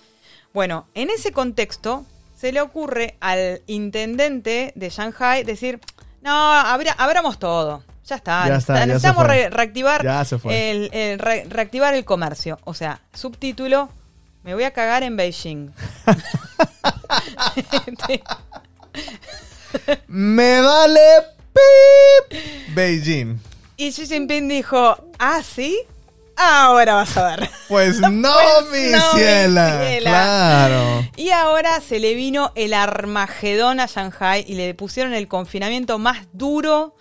Bueno, 0.54 0.88
en 0.94 1.10
ese 1.10 1.32
contexto 1.32 2.06
se 2.36 2.52
le 2.52 2.62
ocurre 2.62 3.18
al 3.20 3.62
intendente 3.68 4.72
de 4.76 4.90
Shanghai 4.90 5.44
decir, 5.44 5.80
no, 6.22 6.32
abra- 6.54 6.96
abramos 6.98 7.40
todo. 7.40 7.84
Ya 8.06 8.16
está, 8.18 8.48
Ya 8.48 8.86
necesitamos 8.86 9.26
re- 9.26 9.50
reactivar, 9.50 10.04
Ya. 10.04 10.24
El, 10.50 10.90
el 10.94 11.18
re- 11.20 11.46
reactivar 11.50 11.94
el 11.96 12.06
comercio. 12.06 12.60
O 12.64 12.74
sea, 12.76 13.02
subtítulo, 13.14 13.90
me 14.44 14.54
voy 14.54 14.64
a 14.64 14.72
cagar 14.72 15.02
en 15.04 15.18
Beijing. 15.18 15.72
Me 20.08 20.62
vale 20.62 21.00
pip 21.54 22.38
Beijing. 22.76 23.40
y 23.78 23.92
Xi 23.92 24.06
Jinping 24.08 24.48
dijo, 24.48 24.98
ah, 25.20 25.42
sí, 25.44 25.78
ahora 26.38 26.96
vas 26.96 27.16
a 27.18 27.36
ver. 27.36 27.50
Pues 27.68 28.00
no, 28.00 28.32
Pues 28.70 28.84
mi 28.84 28.92
no, 28.92 29.14
mi 29.14 29.20
ciela. 29.20 29.88
Claro. 30.02 31.04
Y 31.16 31.32
ahora 31.32 31.82
se 31.82 32.00
le 32.00 32.14
vino 32.14 32.52
el 32.56 32.74
Armagedón 32.76 33.80
a 33.80 33.88
Shanghai 33.88 34.46
y 34.48 34.54
le 34.56 34.74
pusieron 34.76 35.14
el 35.14 35.28
confinamiento 35.28 35.98
más 35.98 36.28
duro 36.34 36.96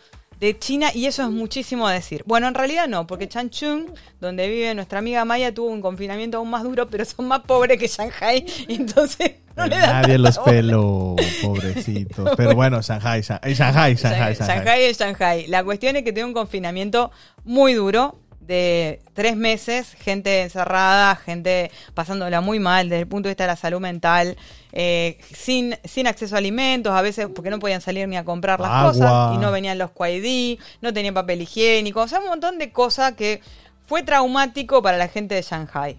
de 0.45 0.59
China 0.59 0.91
y 0.93 1.07
eso 1.07 1.23
es 1.23 1.31
muchísimo 1.31 1.89
decir. 1.89 2.23
Bueno, 2.27 2.47
en 2.49 2.55
realidad 2.55 2.87
no, 2.87 3.07
porque 3.07 3.27
Changchun, 3.27 3.87
donde 4.21 4.47
vive 4.47 4.75
nuestra 4.75 4.99
amiga 4.99 5.25
Maya, 5.25 5.55
tuvo 5.55 5.71
un 5.71 5.81
confinamiento 5.81 6.37
aún 6.37 6.51
más 6.51 6.63
duro, 6.65 6.87
pero 6.87 7.03
son 7.07 7.29
más 7.29 7.41
pobres 7.41 7.79
que 7.79 7.89
Shanghai, 7.89 8.45
entonces 8.69 9.37
no 9.57 9.67
le 9.67 9.77
da 9.77 10.03
Nadie 10.03 10.19
los 10.19 10.39
peló, 10.41 11.17
pobrecitos. 11.43 12.33
Pero 12.37 12.55
bueno, 12.55 12.83
Shanghai, 12.83 13.23
Shanghai, 13.23 13.55
Shanghai, 13.55 13.97
Shanghai. 13.97 14.35
Shanghai, 14.35 14.57
Shanghai 14.57 14.85
es 14.85 14.99
Shanghai. 14.99 15.47
La 15.47 15.65
cuestión 15.65 15.97
es 15.97 16.03
que 16.03 16.13
tiene 16.13 16.27
un 16.27 16.35
confinamiento 16.35 17.11
muy 17.45 17.73
duro 17.73 18.19
de 18.47 19.01
tres 19.15 19.37
meses, 19.37 19.95
gente 19.95 20.43
encerrada, 20.43 21.17
gente 21.17 21.71
pasándola 21.95 22.41
muy 22.41 22.59
mal 22.59 22.89
desde 22.89 23.03
el 23.03 23.09
punto 23.09 23.29
de 23.29 23.33
vista 23.33 23.45
de 23.45 23.49
la 23.49 23.57
salud 23.57 23.81
mental, 23.81 24.37
eh, 24.73 25.19
sin, 25.33 25.77
sin 25.85 26.07
acceso 26.07 26.35
a 26.35 26.39
alimentos, 26.39 26.93
a 26.93 27.03
veces 27.03 27.29
porque 27.35 27.51
no 27.51 27.59
podían 27.59 27.81
salir 27.81 28.09
ni 28.09 28.17
a 28.17 28.25
comprar 28.25 28.61
las 28.61 28.71
Agua. 28.71 28.93
cosas 28.93 29.35
y 29.35 29.39
no 29.39 29.51
venían 29.51 29.79
los 29.79 29.91
QID, 29.91 30.59
no 30.81 30.93
tenían 30.93 31.15
papel 31.15 31.43
higiénico, 31.43 32.03
o 32.03 32.09
sea, 32.09 32.21
un 32.21 32.27
montón 32.27 32.59
de 32.59 32.71
cosas 32.71 33.13
que 33.13 33.41
fue 33.87 34.03
traumático 34.03 34.83
para 34.83 34.97
la 34.97 35.09
gente 35.09 35.35
de 35.35 35.43
Shanghai. 35.43 35.99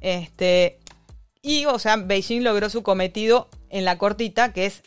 Este, 0.00 0.78
y, 1.42 1.66
o 1.66 1.78
sea, 1.78 1.96
Beijing 1.96 2.42
logró 2.42 2.70
su 2.70 2.82
cometido 2.82 3.48
en 3.70 3.84
la 3.84 3.98
cortita, 3.98 4.52
que 4.52 4.66
es 4.66 4.82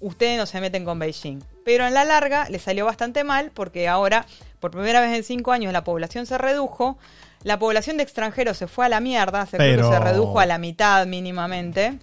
ustedes 0.00 0.38
no 0.38 0.46
se 0.46 0.60
meten 0.60 0.84
con 0.84 0.98
Beijing. 0.98 1.42
Pero 1.66 1.84
en 1.84 1.94
la 1.94 2.04
larga 2.04 2.48
le 2.48 2.60
salió 2.60 2.84
bastante 2.86 3.24
mal 3.24 3.50
porque 3.52 3.88
ahora, 3.88 4.24
por 4.60 4.70
primera 4.70 5.00
vez 5.00 5.12
en 5.16 5.24
cinco 5.24 5.50
años, 5.50 5.72
la 5.72 5.82
población 5.82 6.24
se 6.24 6.38
redujo. 6.38 6.96
La 7.42 7.58
población 7.58 7.96
de 7.96 8.04
extranjeros 8.04 8.56
se 8.56 8.68
fue 8.68 8.86
a 8.86 8.88
la 8.88 9.00
mierda, 9.00 9.44
se, 9.46 9.56
creo 9.56 9.76
que 9.76 9.82
se 9.82 9.98
redujo 10.04 10.38
a 10.38 10.46
la 10.46 10.58
mitad 10.58 11.04
mínimamente. 11.06 11.98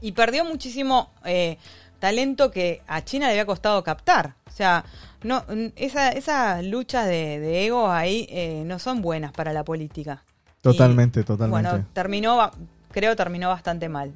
Y 0.00 0.12
perdió 0.12 0.44
muchísimo 0.44 1.10
eh, 1.24 1.58
talento 1.98 2.52
que 2.52 2.80
a 2.86 3.04
China 3.04 3.26
le 3.26 3.32
había 3.32 3.46
costado 3.46 3.82
captar. 3.82 4.34
O 4.46 4.52
sea, 4.52 4.84
no, 5.24 5.44
n- 5.48 5.72
esa- 5.74 6.10
esas 6.12 6.64
luchas 6.64 7.06
de, 7.06 7.40
de 7.40 7.66
ego 7.66 7.90
ahí 7.90 8.28
eh, 8.30 8.62
no 8.64 8.78
son 8.78 9.02
buenas 9.02 9.32
para 9.32 9.52
la 9.52 9.64
política. 9.64 10.22
Totalmente, 10.62 11.20
Y, 11.20 11.24
totalmente. 11.24 11.68
Bueno, 11.70 11.84
terminó, 11.92 12.50
creo 12.92 13.16
terminó 13.16 13.48
bastante 13.48 13.88
mal. 13.88 14.12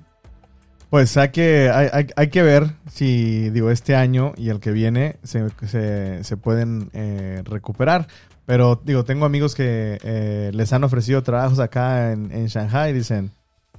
Pues 0.92 1.16
hay 1.16 1.30
que, 1.30 1.70
hay, 1.70 1.88
hay- 1.90 2.06
hay 2.16 2.28
que 2.28 2.42
ver 2.42 2.66
si, 2.92 3.48
digo, 3.48 3.70
este 3.70 3.96
año 3.96 4.34
y 4.36 4.50
el 4.50 4.60
que 4.60 4.72
viene 4.72 5.16
se, 5.22 5.48
se- 5.66 6.22
se 6.22 6.36
pueden 6.36 6.90
eh, 6.92 7.40
recuperar. 7.46 8.08
Pero, 8.44 8.78
digo, 8.84 9.02
tengo 9.02 9.24
amigos 9.24 9.54
que 9.54 9.98
eh, 10.02 10.50
les 10.52 10.70
han 10.74 10.84
ofrecido 10.84 11.22
trabajos 11.22 11.60
acá 11.60 12.12
en, 12.12 12.30
en 12.30 12.46
Shanghai 12.48 12.90
y 12.90 12.92
dicen, 12.92 13.30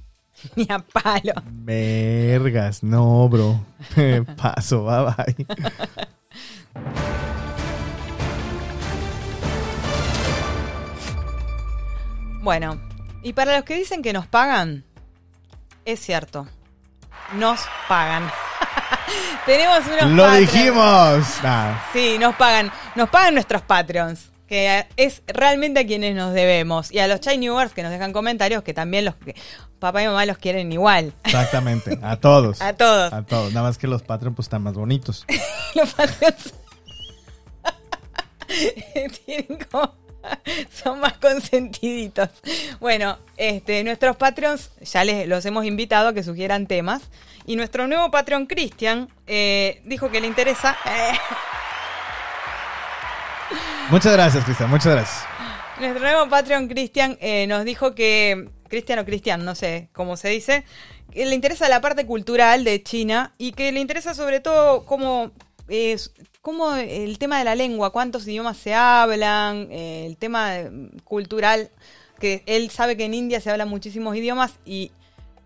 Ni 0.56 0.66
a 0.68 0.80
palo. 0.80 1.34
vergas, 1.52 2.82
no, 2.82 3.28
bro. 3.28 3.64
Paso, 4.36 4.84
bye 4.84 5.14
bye. 5.36 5.46
Bueno, 12.42 12.78
y 13.22 13.32
para 13.32 13.54
los 13.56 13.64
que 13.64 13.76
dicen 13.76 14.02
que 14.02 14.12
nos 14.12 14.26
pagan, 14.26 14.84
es 15.84 16.00
cierto. 16.00 16.46
Nos 17.32 17.60
pagan. 17.88 18.30
Tenemos 19.46 19.80
unos 19.86 20.10
Lo 20.12 20.24
Patreons. 20.24 20.52
dijimos. 20.52 21.26
Nah. 21.42 21.78
Sí, 21.92 22.16
nos 22.18 22.34
pagan. 22.36 22.70
Nos 22.94 23.08
pagan 23.08 23.34
nuestros 23.34 23.62
Patreons. 23.62 24.30
Que 24.46 24.86
es 24.96 25.22
realmente 25.26 25.80
a 25.80 25.86
quienes 25.86 26.14
nos 26.14 26.32
debemos. 26.34 26.92
Y 26.92 26.98
a 26.98 27.08
los 27.08 27.20
Chai 27.20 27.38
Newers 27.38 27.72
que 27.72 27.82
nos 27.82 27.90
dejan 27.90 28.12
comentarios, 28.12 28.62
que 28.62 28.74
también 28.74 29.06
los 29.06 29.14
que 29.16 29.34
papá 29.78 30.02
y 30.02 30.06
mamá 30.06 30.26
los 30.26 30.38
quieren 30.38 30.70
igual. 30.70 31.12
Exactamente, 31.24 31.98
a 32.02 32.16
todos. 32.16 32.60
A 32.60 32.74
todos. 32.74 33.12
A 33.12 33.22
todos. 33.22 33.52
Nada 33.52 33.66
más 33.68 33.78
que 33.78 33.86
los 33.86 34.02
Patreon 34.02 34.34
pues 34.34 34.46
están 34.46 34.62
más 34.62 34.74
bonitos. 34.74 35.24
los 35.74 35.92
Patreons. 35.94 36.54
tienen 39.24 39.58
como. 39.70 39.94
Son 40.70 41.00
más 41.00 41.14
consentiditos. 41.14 42.28
Bueno, 42.80 43.18
este, 43.36 43.84
nuestros 43.84 44.16
Patreons 44.16 44.70
ya 44.80 45.04
les 45.04 45.28
los 45.28 45.44
hemos 45.46 45.64
invitado 45.64 46.08
a 46.08 46.12
que 46.14 46.22
sugieran 46.22 46.66
temas. 46.66 47.02
Y 47.46 47.56
nuestro 47.56 47.86
nuevo 47.86 48.10
Patreon 48.10 48.46
Cristian 48.46 49.08
eh, 49.26 49.82
dijo 49.84 50.10
que 50.10 50.20
le 50.20 50.26
interesa. 50.26 50.76
Muchas 53.90 54.14
gracias, 54.14 54.44
Cristian, 54.44 54.70
muchas 54.70 54.94
gracias. 54.94 55.26
nuestro 55.78 56.02
nuevo 56.02 56.26
Patreon 56.30 56.68
Cristian 56.68 57.18
eh, 57.20 57.46
nos 57.46 57.64
dijo 57.64 57.94
que. 57.94 58.50
Cristian 58.68 58.98
o 58.98 59.04
Cristian, 59.04 59.44
no 59.44 59.54
sé 59.54 59.90
cómo 59.92 60.16
se 60.16 60.30
dice. 60.30 60.64
Que 61.12 61.26
le 61.26 61.34
interesa 61.34 61.68
la 61.68 61.82
parte 61.82 62.06
cultural 62.06 62.64
de 62.64 62.82
China 62.82 63.34
y 63.38 63.52
que 63.52 63.70
le 63.72 63.80
interesa 63.80 64.14
sobre 64.14 64.40
todo 64.40 64.86
cómo. 64.86 65.32
Cómo 66.44 66.74
el 66.76 67.16
tema 67.18 67.38
de 67.38 67.44
la 67.46 67.54
lengua, 67.54 67.88
cuántos 67.90 68.28
idiomas 68.28 68.58
se 68.58 68.74
hablan, 68.74 69.68
eh, 69.70 70.04
el 70.04 70.18
tema 70.18 70.58
eh, 70.58 70.70
cultural, 71.02 71.70
que 72.20 72.42
él 72.44 72.68
sabe 72.68 72.98
que 72.98 73.06
en 73.06 73.14
India 73.14 73.40
se 73.40 73.50
hablan 73.50 73.70
muchísimos 73.70 74.14
idiomas 74.14 74.52
y 74.66 74.92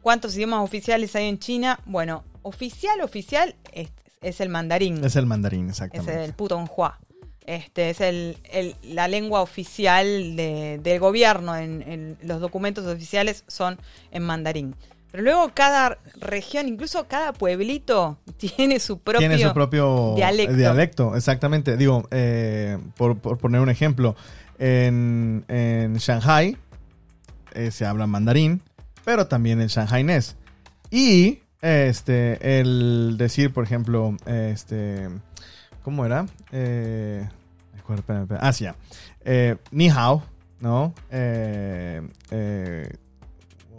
cuántos 0.03 0.35
idiomas 0.35 0.65
oficiales 0.65 1.15
hay 1.15 1.29
en 1.29 1.39
China. 1.39 1.79
Bueno, 1.87 2.25
oficial, 2.43 3.01
oficial 3.01 3.55
es, 3.73 3.91
es 4.23 4.41
el 4.41 4.49
mandarín. 4.49 5.05
Es 5.05 5.15
el 5.15 5.27
mandarín, 5.27 5.67
Es 5.67 5.75
exactamente. 5.81 6.25
el 6.25 6.35
putonghua. 6.35 6.99
Este 7.47 7.91
es 7.91 8.01
el, 8.01 8.37
el- 8.51 8.75
la 8.83 9.07
lengua 9.07 9.41
oficial 9.41 10.35
de- 10.35 10.81
del 10.83 10.99
gobierno. 10.99 11.55
En, 11.57 11.81
en 11.83 12.19
los 12.23 12.41
documentos 12.41 12.85
oficiales 12.87 13.45
son 13.47 13.79
en 14.11 14.25
mandarín. 14.25 14.75
Pero 15.11 15.23
luego 15.23 15.51
cada 15.55 15.99
región, 16.21 16.68
incluso 16.68 17.07
cada 17.09 17.33
pueblito, 17.33 18.18
tiene 18.37 18.79
su 18.81 18.99
propio. 19.01 19.21
Tiene 19.29 19.38
su 19.42 19.53
propio 19.53 20.14
dialecto. 20.16 20.55
dialecto, 20.55 21.16
exactamente. 21.16 21.77
Digo, 21.77 22.07
eh, 22.11 22.79
por, 22.97 23.18
por 23.18 23.38
poner 23.38 23.61
un 23.61 23.71
ejemplo, 23.71 24.16
en, 24.59 25.44
en 25.49 25.97
Shanghai 25.97 26.57
eh, 27.53 27.71
se 27.71 27.87
habla 27.87 28.07
mandarín, 28.07 28.61
pero 29.05 29.27
también 29.27 29.61
el 29.61 29.68
shanghainés. 29.68 30.37
Y 30.90 31.40
este, 31.61 32.61
el 32.61 33.16
decir, 33.18 33.53
por 33.53 33.64
ejemplo, 33.64 34.16
este, 34.27 35.09
¿cómo 35.83 36.05
era? 36.05 36.27
Eh, 36.53 37.29
espera. 37.97 38.27
Ah. 38.40 38.53
Eh, 39.25 39.57
ni 39.71 39.88
hao, 39.88 40.23
¿no? 40.61 40.94
Eh, 41.11 42.03
eh, 42.31 42.97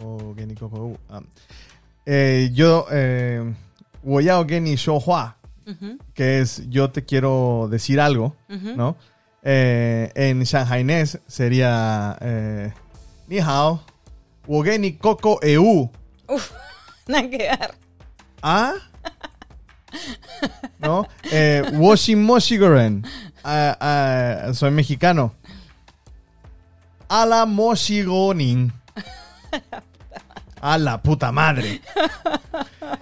o 0.02 0.34
Kenny 0.34 0.54
Coco. 0.54 0.76
Uh, 0.78 1.16
um, 1.16 1.24
eh, 2.06 2.50
yo, 2.52 2.86
eh, 2.90 3.42
Woyao 4.02 4.46
Kenny 4.46 4.76
Shohua, 4.76 5.36
uh 5.66 5.98
que 6.14 6.40
es 6.40 6.68
yo 6.68 6.90
te 6.90 7.04
quiero 7.04 7.68
decir 7.70 8.00
algo, 8.00 8.34
¿no? 8.48 8.96
Eh, 9.42 10.10
en 10.14 10.42
shanghainés 10.42 11.18
sería 11.26 12.16
eh, 12.20 12.72
Ni 13.28 13.38
hao, 13.38 13.82
Wogeni 14.46 14.96
Coco 14.96 15.38
EU. 15.42 15.88
Uf, 16.28 16.52
nada 17.06 17.30
que 17.30 17.38
ver. 17.38 17.74
¿Ah? 18.42 18.74
¿No? 20.78 21.06
Eh, 21.30 21.62
Moshigeren. 21.72 23.04
Ah, 23.42 23.76
ah, 23.80 24.54
soy 24.54 24.70
mexicano. 24.70 25.34
Ala 27.08 27.46
Moshigonin. 27.46 28.72
A 30.60 30.78
la 30.78 31.00
puta 31.02 31.32
madre. 31.32 31.80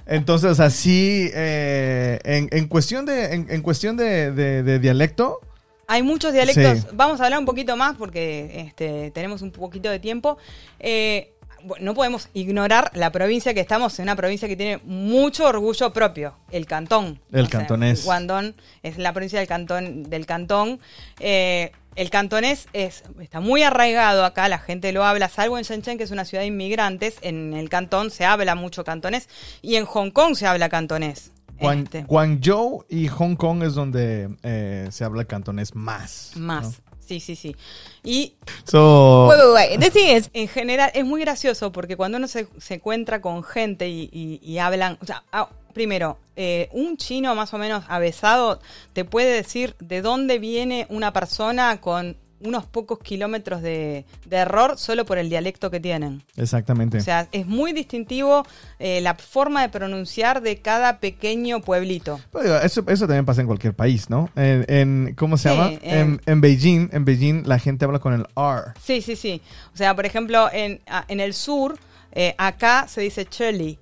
Entonces, 0.07 0.61
así, 0.61 1.31
eh, 1.35 2.19
en, 2.25 2.49
en 2.53 2.67
cuestión 2.69 3.05
de, 3.07 3.35
en, 3.35 3.47
en 3.51 3.63
cuestión 3.63 3.97
de, 3.97 4.33
de- 4.33 4.63
de 4.63 4.79
dialecto, 4.79 5.41
Hay 5.87 6.03
muchos 6.03 6.33
dialectos. 6.33 6.81
Sí. 6.81 6.87
Vamos 6.93 7.21
a 7.21 7.25
hablar 7.25 7.39
un 7.41 7.47
poquito 7.47 7.77
más 7.77 7.97
porque 7.97 8.65
este, 8.67 9.11
tenemos 9.11 9.43
un 9.43 9.51
poquito 9.51 9.89
de 9.91 9.99
tiempo. 9.99 10.39
Eh, 10.79 11.33
no 11.81 11.93
podemos 11.95 12.29
ignorar 12.35 12.91
la 12.95 13.11
provincia 13.11 13.53
que 13.53 13.61
estamos, 13.61 13.99
en 13.99 14.05
una 14.05 14.15
provincia 14.17 14.47
que 14.47 14.55
tiene 14.57 14.81
mucho 14.85 15.47
orgullo 15.47 15.93
propio, 15.93 16.35
el 16.53 16.67
cantón. 16.67 17.21
El 17.33 17.49
cantonés. 17.49 18.05
Guangdong 18.05 18.55
es 18.83 18.97
la 18.99 19.13
provincia 19.13 19.39
del 19.41 19.49
cantón. 19.49 20.05
Del 20.05 20.25
cantón. 20.27 20.79
Eh, 21.19 21.73
el 21.99 22.11
cantonés 22.11 22.69
es, 22.73 23.03
está 23.21 23.41
muy 23.41 23.63
arraigado 23.63 24.25
acá, 24.25 24.49
la 24.49 24.59
gente 24.59 24.93
lo 24.93 25.05
habla, 25.05 25.29
salvo 25.29 25.59
en 25.59 25.65
Shenzhen, 25.65 25.99
que 25.99 26.05
es 26.05 26.11
una 26.11 26.25
ciudad 26.25 26.43
de 26.43 26.47
inmigrantes. 26.49 27.17
En 27.23 27.53
el 27.55 27.69
cantón 27.69 28.11
se 28.11 28.25
habla 28.25 28.55
mucho 28.55 28.85
cantonés 28.85 29.29
y 29.63 29.77
en 29.77 29.85
Hong 29.85 30.11
Kong 30.11 30.35
se 30.35 30.47
habla 30.47 30.69
cantonés. 30.69 31.33
Guan- 31.61 31.83
Este. 31.85 32.03
Guangzhou 32.05 32.85
y 32.89 33.09
Hong 33.09 33.35
Kong 33.35 33.65
es 33.65 33.75
donde 33.75 34.29
eh, 34.45 34.87
se 34.93 35.03
habla 35.05 35.25
cantonés 35.25 35.75
más. 35.75 36.33
Más. 36.37 36.65
¿no? 36.65 36.88
Sí, 37.09 37.21
sí, 37.21 37.37
sí. 37.37 37.57
Y 38.05 38.35
So, 38.65 39.29
Wait, 39.29 39.39
wait, 39.55 39.71
wait. 39.71 39.81
The 39.81 39.91
thing 39.91 40.15
is, 40.15 40.29
en 40.35 40.47
general, 40.47 40.91
es 40.95 41.05
muy 41.07 41.23
gracioso 41.23 41.73
porque 41.73 41.97
cuando 41.97 42.19
uno 42.19 42.29
se, 42.29 42.47
se 42.59 42.75
encuentra 42.75 43.23
con 43.23 43.43
gente 43.43 43.89
y, 43.89 44.11
y- 44.13 44.41
y 44.43 44.59
hablan, 44.59 44.99
o 45.01 45.07
sea, 45.07 45.25
ah, 45.33 45.49
primero, 45.73 46.19
eh, 46.37 46.69
un 46.73 46.97
chino 46.99 47.35
más 47.35 47.55
o 47.55 47.59
menos 47.59 47.85
avesado 47.89 48.61
te 48.93 49.05
puede 49.07 49.33
decir 49.33 49.75
de 49.81 50.03
dónde 50.03 50.39
viene 50.39 50.87
una 50.91 51.13
persona 51.15 51.81
con 51.81 52.17
unos 52.41 52.67
pocos 52.67 52.99
kilómetros 53.01 53.63
de, 53.63 54.05
de 54.27 54.37
error 54.37 54.79
solo 54.79 55.05
por 55.05 55.19
el 55.19 55.29
dialecto 55.29 55.71
que 55.71 55.81
tienen. 55.81 56.23
exactamente. 56.37 56.99
O 56.99 57.01
sea, 57.01 57.29
es 57.33 57.47
muy 57.47 57.73
distintivo 57.73 58.47
eh, 58.79 59.01
la 59.01 59.15
forma 59.15 59.63
de 59.63 59.69
pronunciar 59.69 60.41
de 60.41 60.59
cada 60.59 60.99
pequeño 61.01 61.61
pueblito. 61.61 62.21
Pero 62.33 62.59
eso, 62.61 62.85
eso 62.89 63.07
también 63.07 63.25
pasa 63.27 63.41
en 63.41 63.47
cualquier 63.49 63.75
país, 63.75 64.09
¿no? 64.09 64.31
En, 64.37 64.65
en- 64.69 65.15
¿Cómo 65.17 65.37
se 65.37 65.49
Sí, 65.49 65.55
llama? 65.55 65.71
en- 65.83 65.99
En, 65.99 66.21
en 66.27 66.41
Beijing, 66.41 66.89
en 66.93 67.05
Beijing 67.05 67.43
la 67.47 67.59
gente 67.59 67.85
habla 67.85 67.99
con 67.99 68.15
el 68.15 68.27
R. 68.37 68.73
Sí, 68.83 69.03
sí, 69.03 69.17
sí. 69.17 69.41
O 69.75 69.77
sea, 69.77 69.95
por 69.97 70.07
ejemplo, 70.07 70.49
en, 70.53 70.81
en 71.09 71.21
el 71.21 71.35
sur, 71.35 71.79
eh, 72.13 72.35
acá 72.39 72.87
se 72.89 73.01
dice 73.01 73.25
chili. 73.27 73.79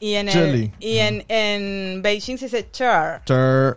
Y 0.00 0.14
en, 0.14 0.28
el- 0.28 0.72
y 0.78 0.98
en, 0.98 1.24
en 1.28 2.00
Beijing 2.02 2.36
se 2.38 2.44
dice 2.46 2.68
char. 2.70 3.22
Chur, 3.24 3.76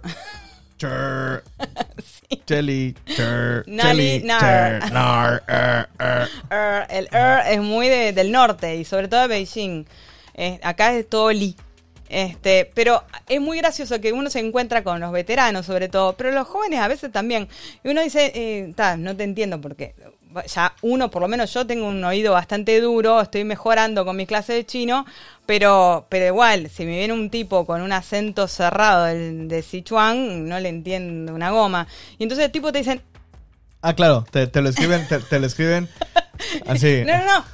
chur, 0.78 1.44
chur, 2.46 3.64
Nali, 3.68 4.22
nar. 4.24 5.42
er, 5.48 5.90
er. 6.00 6.30
Er, 6.50 6.88
el 6.90 7.08
er 7.12 7.42
es 7.52 7.60
muy 7.62 7.88
de- 7.90 8.14
del 8.14 8.32
norte 8.32 8.76
y 8.76 8.86
sobre 8.86 9.08
todo 9.08 9.22
de 9.22 9.28
Beijing. 9.28 9.86
Eh, 10.34 10.60
acá 10.64 10.94
es 10.94 11.08
todo 11.10 11.32
li. 11.32 11.56
Este, 12.10 12.70
pero 12.74 13.04
es 13.30 13.40
muy 13.40 13.58
gracioso 13.60 14.02
que 14.02 14.12
uno 14.12 14.30
se 14.30 14.40
encuentra 14.40 14.84
con 14.84 15.00
los 15.00 15.12
veteranos, 15.14 15.66
sobre 15.66 15.88
todo, 15.88 16.14
pero 16.18 16.32
los 16.32 16.46
jóvenes 16.48 16.80
a 16.82 16.88
veces 16.90 17.10
también. 17.12 17.48
Y 17.84 17.90
uno 17.90 18.02
dice, 18.02 18.32
eh, 18.36 18.74
"Ta, 18.76 18.98
no 18.98 19.16
te 19.16 19.24
entiendo 19.24 19.62
porque 19.62 19.96
ya 20.48 20.74
uno, 20.82 21.10
por 21.12 21.22
lo 21.22 21.28
menos 21.28 21.54
yo 21.54 21.66
tengo 21.68 21.88
un 21.88 22.04
oído 22.04 22.34
bastante 22.34 22.80
duro, 22.82 23.22
estoy 23.22 23.44
mejorando 23.44 24.06
con 24.06 24.16
mis 24.16 24.28
clases 24.28 24.56
de 24.56 24.66
chino, 24.66 25.06
pero, 25.46 26.06
pero 26.10 26.26
igual, 26.28 26.70
si 26.70 26.86
me 26.86 26.98
viene 26.98 27.14
un 27.14 27.30
tipo 27.30 27.66
con 27.66 27.82
un 27.82 27.92
acento 27.92 28.48
cerrado 28.48 29.06
del- 29.06 29.48
de 29.48 29.62
Sichuan, 29.62 30.48
no 30.48 30.60
le 30.60 30.70
entiendo 30.70 31.34
una 31.34 31.52
goma. 31.52 31.88
Y 32.18 32.24
entonces 32.24 32.46
el 32.46 32.52
tipo 32.52 32.72
te 32.72 32.80
dicen, 32.80 33.02
Ah, 33.84 33.94
claro, 33.96 34.24
te, 34.30 34.46
te 34.48 34.62
lo 34.62 34.70
escriben, 34.70 35.08
te, 35.08 35.18
te 35.20 35.40
lo 35.40 35.48
escriben 35.48 35.90
así. 36.68 37.04
No, 37.06 37.18
no, 37.18 37.26
no. 37.40 37.46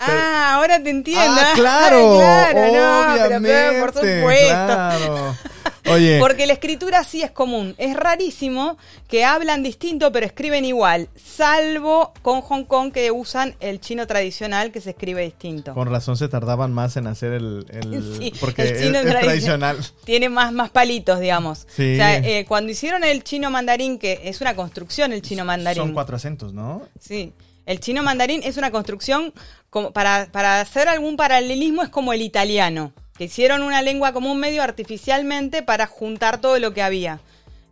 Ah, 0.00 0.54
ahora 0.54 0.82
te 0.82 0.90
entiendo. 0.90 1.40
Ah, 1.40 1.52
claro, 1.56 2.16
claro, 2.16 2.60
no, 2.60 2.62
pero, 2.72 3.14
obviamente, 3.14 3.48
pero 3.48 3.80
por 3.80 3.92
supuesto. 3.94 4.46
claro. 4.46 5.34
Oye, 5.92 6.18
Porque 6.20 6.46
la 6.46 6.52
escritura 6.54 7.04
sí 7.04 7.22
es 7.22 7.30
común. 7.30 7.74
Es 7.78 7.96
rarísimo 7.96 8.76
que 9.08 9.24
hablan 9.24 9.62
distinto 9.62 10.10
pero 10.12 10.26
escriben 10.26 10.64
igual, 10.64 11.08
salvo 11.16 12.12
con 12.22 12.40
Hong 12.42 12.64
Kong 12.64 12.92
que 12.92 13.10
usan 13.10 13.54
el 13.60 13.80
chino 13.80 14.06
tradicional 14.06 14.72
que 14.72 14.80
se 14.80 14.90
escribe 14.90 15.22
distinto. 15.22 15.74
con 15.74 15.88
razón 15.90 16.16
se 16.16 16.28
tardaban 16.28 16.72
más 16.72 16.96
en 16.96 17.06
hacer 17.06 17.32
el, 17.32 17.66
el- 17.70 18.16
Sí, 18.18 18.32
porque 18.40 18.62
el 18.62 18.80
chino 18.82 18.98
es 18.98 19.06
tradicional. 19.06 19.78
Tiene 20.04 20.28
más, 20.28 20.52
más 20.52 20.70
palitos, 20.70 21.20
digamos. 21.20 21.66
Sí. 21.74 21.94
O 21.94 21.96
sea, 21.96 22.18
eh, 22.18 22.44
cuando 22.46 22.72
hicieron 22.72 23.04
el 23.04 23.22
chino 23.24 23.50
mandarín, 23.50 23.98
que 23.98 24.20
es 24.24 24.40
una 24.40 24.54
construcción 24.56 25.12
el 25.12 25.22
chino 25.22 25.44
mandarín. 25.44 25.82
Son 25.82 25.92
cuatro 25.94 26.16
acentos, 26.16 26.52
¿no? 26.52 26.82
Sí. 27.00 27.32
El 27.66 27.80
chino 27.80 28.02
mandarín 28.02 28.40
es 28.44 28.56
una 28.56 28.70
construcción 28.70 29.32
como 29.70 29.92
para, 29.92 30.28
para 30.32 30.60
hacer 30.60 30.88
algún 30.88 31.16
paralelismo 31.16 31.82
es 31.82 31.90
como 31.90 32.12
el 32.14 32.22
italiano, 32.22 32.92
que 33.18 33.24
hicieron 33.24 33.62
una 33.62 33.82
lengua 33.82 34.12
como 34.12 34.30
un 34.32 34.38
medio 34.38 34.62
artificialmente 34.62 35.62
para 35.62 35.86
juntar 35.86 36.40
todo 36.40 36.58
lo 36.58 36.72
que 36.72 36.82
había. 36.82 37.20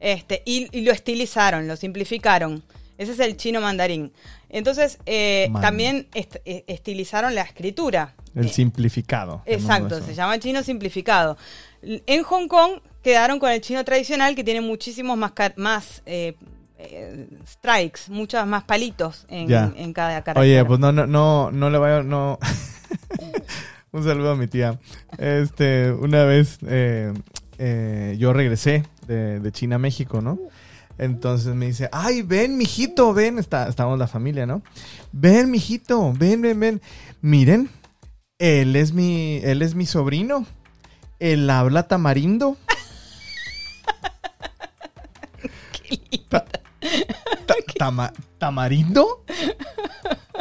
Este, 0.01 0.43
y, 0.45 0.69
y 0.77 0.83
lo 0.83 0.93
estilizaron, 0.93 1.67
lo 1.69 1.77
simplificaron. 1.77 2.63
Ese 2.99 3.13
es 3.13 3.21
el 3.21 3.37
chino 3.37 3.61
mandarín. 3.61 4.13
Entonces, 4.49 4.99
eh, 5.07 5.49
también 5.61 6.09
est- 6.15 6.37
eh, 6.45 6.65
estilizaron 6.67 7.35
la 7.35 7.43
escritura. 7.43 8.15
El 8.35 8.47
Eh, 8.47 8.49
simplificado. 8.49 9.43
Exacto, 9.47 10.01
se 10.03 10.15
llama 10.15 10.39
chino 10.39 10.63
simplificado. 10.63 11.37
En 11.83 12.23
Hong 12.25 12.49
Kong 12.49 12.81
quedaron 13.03 13.39
con 13.39 13.51
el 13.51 13.61
chino 13.61 13.85
tradicional 13.85 14.35
que 14.35 14.43
tiene 14.45 14.61
muchísimos 14.61 15.17
más, 15.17 15.33
más 15.57 16.03
eh, 16.07 16.35
eh, 16.79 17.27
strikes, 17.47 18.01
muchos 18.09 18.45
más 18.47 18.65
palitos 18.65 19.25
en 19.29 19.93
cada 19.93 20.23
carácter. 20.23 20.39
Oye, 20.43 20.65
pues 20.65 20.79
no, 20.81 20.91
no, 20.93 21.07
no, 21.07 21.51
no 21.51 21.71
le 21.71 21.79
vaya, 21.79 22.03
no. 22.03 22.39
Un 23.97 24.05
saludo 24.05 24.33
a 24.33 24.37
mi 24.37 24.47
tía. 24.47 24.79
Este, 25.17 25.91
una 25.91 26.25
vez 26.25 26.59
eh, 26.67 27.15
eh, 27.59 28.17
yo 28.19 28.33
regresé 28.35 28.85
de, 29.07 29.41
de 29.41 29.53
China 29.53 29.77
a 29.77 29.79
México, 29.79 30.21
¿no? 30.21 30.39
Entonces 30.99 31.55
me 31.55 31.67
dice, 31.67 31.89
ay, 31.93 32.21
ven, 32.23 32.59
mijito, 32.59 33.15
ven. 33.15 33.39
Está, 33.39 33.69
estamos 33.69 33.99
la 33.99 34.07
familia, 34.07 34.45
¿no? 34.45 34.61
Ven, 35.13 35.51
mijito, 35.51 36.13
ven, 36.13 36.43
ven, 36.43 36.61
ven. 36.61 36.83
Miren, 37.23 37.71
él 38.39 38.77
es 38.77 38.93
mi, 38.93 39.41
él 39.43 39.63
es 39.63 39.75
mi 39.75 39.87
sobrino. 39.87 40.45
Él 41.19 41.49
habla 41.49 41.89
tamarindo. 41.89 42.59
Ta- 46.29 46.45
ta- 47.47 47.55
tama- 47.79 48.13
¿Tamarindo? 48.39 49.25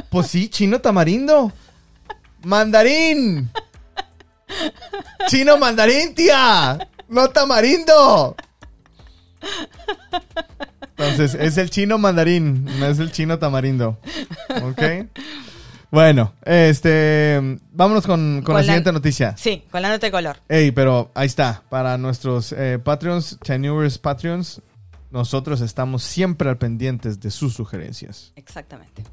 Pues 0.09 0.27
sí, 0.27 0.49
chino 0.49 0.81
tamarindo. 0.81 1.53
Mandarín. 2.45 3.49
Chino 5.27 5.57
mandarín, 5.57 6.13
tía. 6.15 6.77
No 7.09 7.27
tamarindo. 7.29 8.35
Entonces, 10.97 11.35
es 11.35 11.57
el 11.57 11.69
chino 11.69 11.97
mandarín, 11.97 12.65
no 12.79 12.85
es 12.87 12.99
el 12.99 13.11
chino 13.11 13.37
tamarindo. 13.39 13.99
¿Ok? 14.63 14.81
Bueno, 15.91 16.33
este. 16.43 17.59
Vámonos 17.71 18.05
con, 18.05 18.35
con 18.37 18.43
Con 18.43 18.55
la 18.55 18.61
la- 18.61 18.65
siguiente 18.65 18.91
noticia. 18.91 19.35
Sí, 19.37 19.63
con 19.71 19.81
la 19.81 19.89
nota 19.89 20.07
de 20.07 20.11
color. 20.11 20.37
Ey, 20.47 20.71
pero 20.71 21.11
ahí 21.15 21.27
está. 21.27 21.63
Para 21.69 21.97
nuestros 21.97 22.51
eh, 22.53 22.79
Patreons, 22.83 23.39
Tenewers 23.43 23.97
Patreons, 23.97 24.61
nosotros 25.11 25.61
estamos 25.61 26.03
siempre 26.03 26.49
al 26.49 26.57
pendientes 26.57 27.19
de 27.19 27.29
sus 27.31 27.53
sugerencias. 27.53 28.33
Exactamente. 28.35 29.03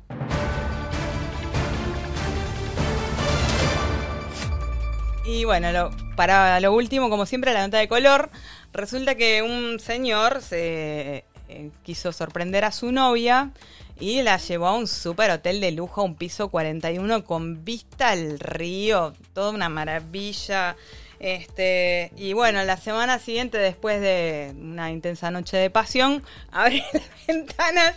Y 5.24 5.44
bueno, 5.44 5.90
para 6.16 6.58
lo 6.60 6.72
último, 6.72 7.08
como 7.08 7.26
siempre, 7.26 7.52
la 7.52 7.62
nota 7.62 7.78
de 7.78 7.88
color. 7.88 8.30
Resulta 8.72 9.14
que 9.14 9.42
un 9.42 9.78
señor 9.78 10.42
se 10.42 11.24
eh, 11.48 11.70
quiso 11.84 12.12
sorprender 12.12 12.64
a 12.64 12.72
su 12.72 12.90
novia 12.90 13.52
y 14.00 14.22
la 14.22 14.38
llevó 14.38 14.66
a 14.66 14.74
un 14.74 14.88
super 14.88 15.30
hotel 15.30 15.60
de 15.60 15.70
lujo, 15.70 16.02
un 16.02 16.16
piso 16.16 16.48
41 16.48 17.24
con 17.24 17.64
vista 17.64 18.10
al 18.10 18.40
río, 18.40 19.12
toda 19.32 19.50
una 19.50 19.68
maravilla. 19.68 20.76
Este, 21.20 22.10
y 22.16 22.32
bueno, 22.32 22.64
la 22.64 22.76
semana 22.76 23.20
siguiente, 23.20 23.58
después 23.58 24.00
de 24.00 24.52
una 24.56 24.90
intensa 24.90 25.30
noche 25.30 25.56
de 25.56 25.70
pasión, 25.70 26.24
abre 26.50 26.84
las 26.92 27.26
ventanas 27.28 27.96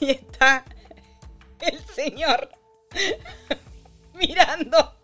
y 0.00 0.10
está 0.10 0.64
el 1.60 1.78
señor 1.94 2.50
mirando. 4.14 4.94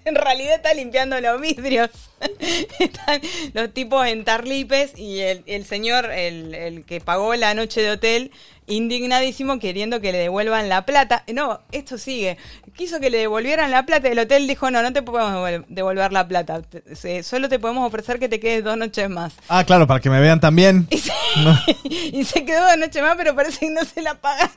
En 0.06 0.14
realidad 0.14 0.54
está 0.56 0.72
limpiando 0.74 1.20
los 1.20 1.40
vidrios. 1.40 1.90
Están 2.78 3.20
los 3.54 3.72
tipos 3.72 4.06
en 4.06 4.24
tarlipes 4.24 4.98
y 4.98 5.20
el, 5.20 5.42
el 5.46 5.64
señor, 5.66 6.06
el, 6.10 6.54
el 6.54 6.84
que 6.84 7.00
pagó 7.00 7.34
la 7.34 7.52
noche 7.54 7.82
de 7.82 7.90
hotel, 7.92 8.30
indignadísimo 8.66 9.58
queriendo 9.58 10.00
que 10.00 10.12
le 10.12 10.18
devuelvan 10.18 10.68
la 10.68 10.86
plata. 10.86 11.24
No, 11.32 11.60
esto 11.72 11.98
sigue. 11.98 12.38
Quiso 12.76 12.98
que 13.00 13.10
le 13.10 13.18
devolvieran 13.18 13.70
la 13.70 13.84
plata 13.84 14.08
y 14.08 14.12
el 14.12 14.18
hotel 14.20 14.46
dijo, 14.46 14.70
no, 14.70 14.82
no 14.82 14.92
te 14.92 15.02
podemos 15.02 15.32
devol- 15.32 15.64
devolver 15.68 16.12
la 16.12 16.26
plata. 16.26 16.62
Solo 17.22 17.48
te 17.48 17.58
podemos 17.58 17.86
ofrecer 17.86 18.18
que 18.18 18.28
te 18.28 18.40
quedes 18.40 18.64
dos 18.64 18.76
noches 18.78 19.08
más. 19.10 19.34
Ah, 19.48 19.64
claro, 19.64 19.86
para 19.86 20.00
que 20.00 20.08
me 20.10 20.20
vean 20.20 20.40
también. 20.40 20.88
Y 20.96 20.98
se, 20.98 21.12
y 21.84 22.24
se 22.24 22.44
quedó 22.44 22.64
dos 22.66 22.76
noches 22.78 23.02
más, 23.02 23.14
pero 23.16 23.34
parece 23.36 23.60
que 23.60 23.70
no 23.70 23.84
se 23.84 24.02
la 24.02 24.14
pagaron. 24.14 24.50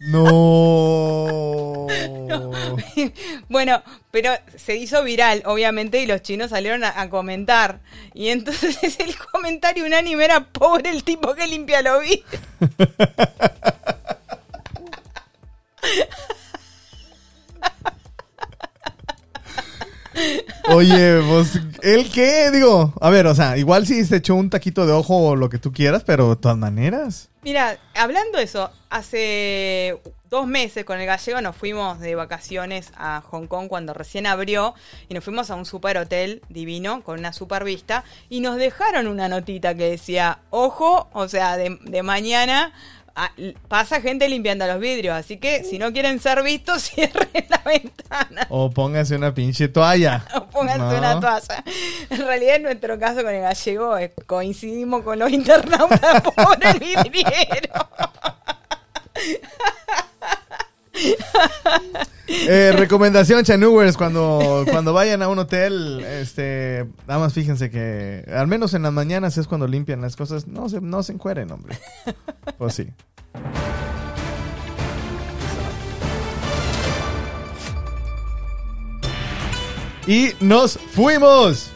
No. 0.00 1.86
Bueno, 3.48 3.82
pero 4.10 4.32
se 4.56 4.76
hizo 4.76 5.02
viral, 5.02 5.42
obviamente, 5.46 6.00
y 6.00 6.06
los 6.06 6.22
chinos 6.22 6.50
salieron 6.50 6.84
a, 6.84 7.00
a 7.00 7.10
comentar. 7.10 7.80
Y 8.14 8.28
entonces 8.28 8.98
el 9.00 9.16
comentario 9.16 9.84
unánime 9.84 10.24
era 10.24 10.40
pobre 10.44 10.90
el 10.90 11.02
tipo 11.04 11.34
que 11.34 11.46
limpia 11.46 11.82
los 11.82 12.00
vidrios. 12.02 12.24
Oye, 20.68 21.20
pues, 21.28 21.58
¿el 21.82 22.10
qué? 22.10 22.50
Digo, 22.50 22.92
a 23.00 23.10
ver, 23.10 23.26
o 23.26 23.34
sea, 23.34 23.56
igual 23.56 23.86
si 23.86 24.04
se 24.04 24.16
echó 24.16 24.34
un 24.34 24.50
taquito 24.50 24.86
de 24.86 24.92
ojo 24.92 25.16
o 25.16 25.36
lo 25.36 25.50
que 25.50 25.58
tú 25.58 25.72
quieras, 25.72 26.04
pero 26.04 26.30
de 26.30 26.36
todas 26.36 26.58
maneras. 26.58 27.28
Mira, 27.42 27.78
hablando 27.94 28.38
de 28.38 28.44
eso, 28.44 28.70
hace 28.90 29.98
dos 30.30 30.46
meses 30.46 30.84
con 30.84 31.00
el 31.00 31.06
gallego 31.06 31.40
nos 31.40 31.56
fuimos 31.56 31.98
de 31.98 32.14
vacaciones 32.14 32.92
a 32.96 33.20
Hong 33.20 33.46
Kong 33.46 33.66
cuando 33.66 33.92
recién 33.92 34.26
abrió 34.26 34.74
y 35.08 35.14
nos 35.14 35.24
fuimos 35.24 35.50
a 35.50 35.56
un 35.56 35.64
super 35.64 35.98
hotel 35.98 36.40
divino 36.48 37.02
con 37.02 37.18
una 37.18 37.32
super 37.32 37.64
vista 37.64 38.04
y 38.28 38.40
nos 38.40 38.56
dejaron 38.56 39.08
una 39.08 39.28
notita 39.28 39.74
que 39.74 39.90
decía, 39.90 40.38
ojo, 40.50 41.08
o 41.12 41.28
sea, 41.28 41.56
de, 41.56 41.78
de 41.82 42.02
mañana 42.04 42.72
ah, 43.24 43.32
pasa 43.68 44.00
gente 44.00 44.28
limpiando 44.28 44.66
los 44.66 44.78
vidrios, 44.80 45.14
así 45.14 45.36
que 45.38 45.64
si 45.64 45.78
no 45.78 45.92
quieren 45.92 46.20
ser 46.20 46.42
vistos, 46.42 46.82
cierren 46.94 47.28
la 47.48 47.62
ventana. 47.64 48.46
O 48.50 48.70
póngase 48.70 49.16
una 49.16 49.32
pinche 49.34 49.68
toalla. 49.68 50.24
O 50.34 50.46
pónganse 50.48 50.78
No. 50.80 50.98
una 50.98 51.20
toalla. 51.20 51.64
En 52.10 52.18
realidad, 52.26 52.56
en 52.56 52.62
nuestro 52.64 52.98
caso 52.98 53.22
con 53.22 53.32
el 53.34 53.42
gallego, 53.42 53.96
eh, 53.98 54.12
coincidimos 54.26 55.02
con 55.02 55.18
los 55.18 55.30
internautas 55.40 56.22
por 56.22 56.58
el 56.66 56.78
vidriero. 56.78 57.88
Eh, 62.26 62.72
recomendación, 62.76 63.44
Chanubers, 63.44 63.96
cuando, 63.96 64.64
cuando 64.70 64.92
vayan 64.92 65.22
a 65.22 65.28
un 65.28 65.38
hotel, 65.38 66.04
este, 66.04 66.86
nada 67.06 67.18
más 67.20 67.32
fíjense 67.32 67.70
que, 67.70 68.24
al 68.32 68.46
menos 68.46 68.72
en 68.74 68.82
las 68.82 68.92
mañanas 68.92 69.36
es 69.36 69.46
cuando 69.48 69.66
limpian 69.66 70.00
las 70.00 70.14
cosas, 70.16 70.46
no 70.46 70.68
se, 70.68 70.80
no 70.80 71.02
se 71.02 71.12
encueren, 71.12 71.50
hombre. 71.50 71.76
Pues 72.58 72.74
sí. 72.74 72.88
Y 80.06 80.34
nos 80.40 80.76
fuimos. 80.76 81.70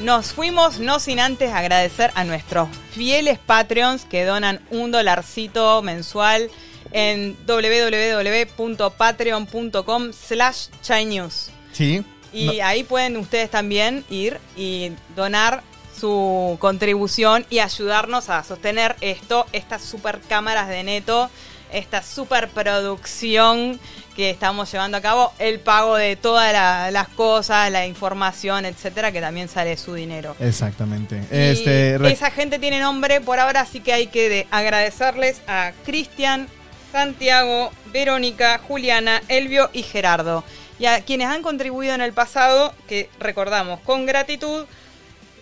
Nos 0.00 0.32
fuimos, 0.32 0.78
no 0.80 1.00
sin 1.00 1.20
antes 1.20 1.52
agradecer 1.52 2.10
a 2.14 2.24
nuestros 2.24 2.68
fieles 2.90 3.38
Patreons 3.38 4.04
que 4.04 4.24
donan 4.24 4.60
un 4.70 4.90
dolarcito 4.90 5.80
mensual 5.82 6.50
en 6.92 7.36
www.patreon.com 7.46 10.12
slash 10.12 10.66
chinews. 10.82 11.50
Sí. 11.72 12.04
Y 12.32 12.60
ahí 12.60 12.84
pueden 12.84 13.16
ustedes 13.16 13.50
también 13.50 14.04
ir 14.08 14.38
y 14.56 14.92
donar 15.16 15.64
su 16.00 16.56
contribución 16.60 17.44
y 17.50 17.58
ayudarnos 17.58 18.30
a 18.30 18.42
sostener 18.42 18.96
esto, 19.02 19.46
estas 19.52 19.82
super 19.82 20.20
cámaras 20.20 20.68
de 20.68 20.82
neto, 20.82 21.28
esta 21.72 22.02
super 22.02 22.48
producción 22.48 23.78
que 24.16 24.30
estamos 24.30 24.70
llevando 24.72 24.96
a 24.96 25.00
cabo, 25.00 25.32
el 25.38 25.60
pago 25.60 25.94
de 25.96 26.16
todas 26.16 26.52
la- 26.52 26.90
las 26.90 27.08
cosas, 27.08 27.70
la 27.70 27.86
información, 27.86 28.64
etcétera, 28.64 29.12
que 29.12 29.20
también 29.20 29.48
sale 29.48 29.76
su 29.76 29.94
dinero. 29.94 30.34
Exactamente. 30.40 31.22
Este, 31.30 31.94
esa 32.10 32.30
gente 32.30 32.58
tiene 32.58 32.80
nombre 32.80 33.20
por 33.20 33.38
ahora, 33.38 33.60
así 33.60 33.80
que 33.80 33.92
hay 33.92 34.08
que 34.08 34.28
de- 34.28 34.46
agradecerles 34.50 35.40
a 35.46 35.72
Cristian, 35.84 36.48
Santiago, 36.92 37.70
Verónica, 37.92 38.58
Juliana, 38.66 39.22
Elvio 39.28 39.70
y 39.72 39.82
Gerardo. 39.84 40.42
Y 40.80 40.86
a 40.86 41.02
quienes 41.04 41.28
han 41.28 41.42
contribuido 41.42 41.94
en 41.94 42.00
el 42.00 42.12
pasado, 42.12 42.74
que 42.88 43.08
recordamos 43.20 43.78
con 43.80 44.06
gratitud, 44.06 44.64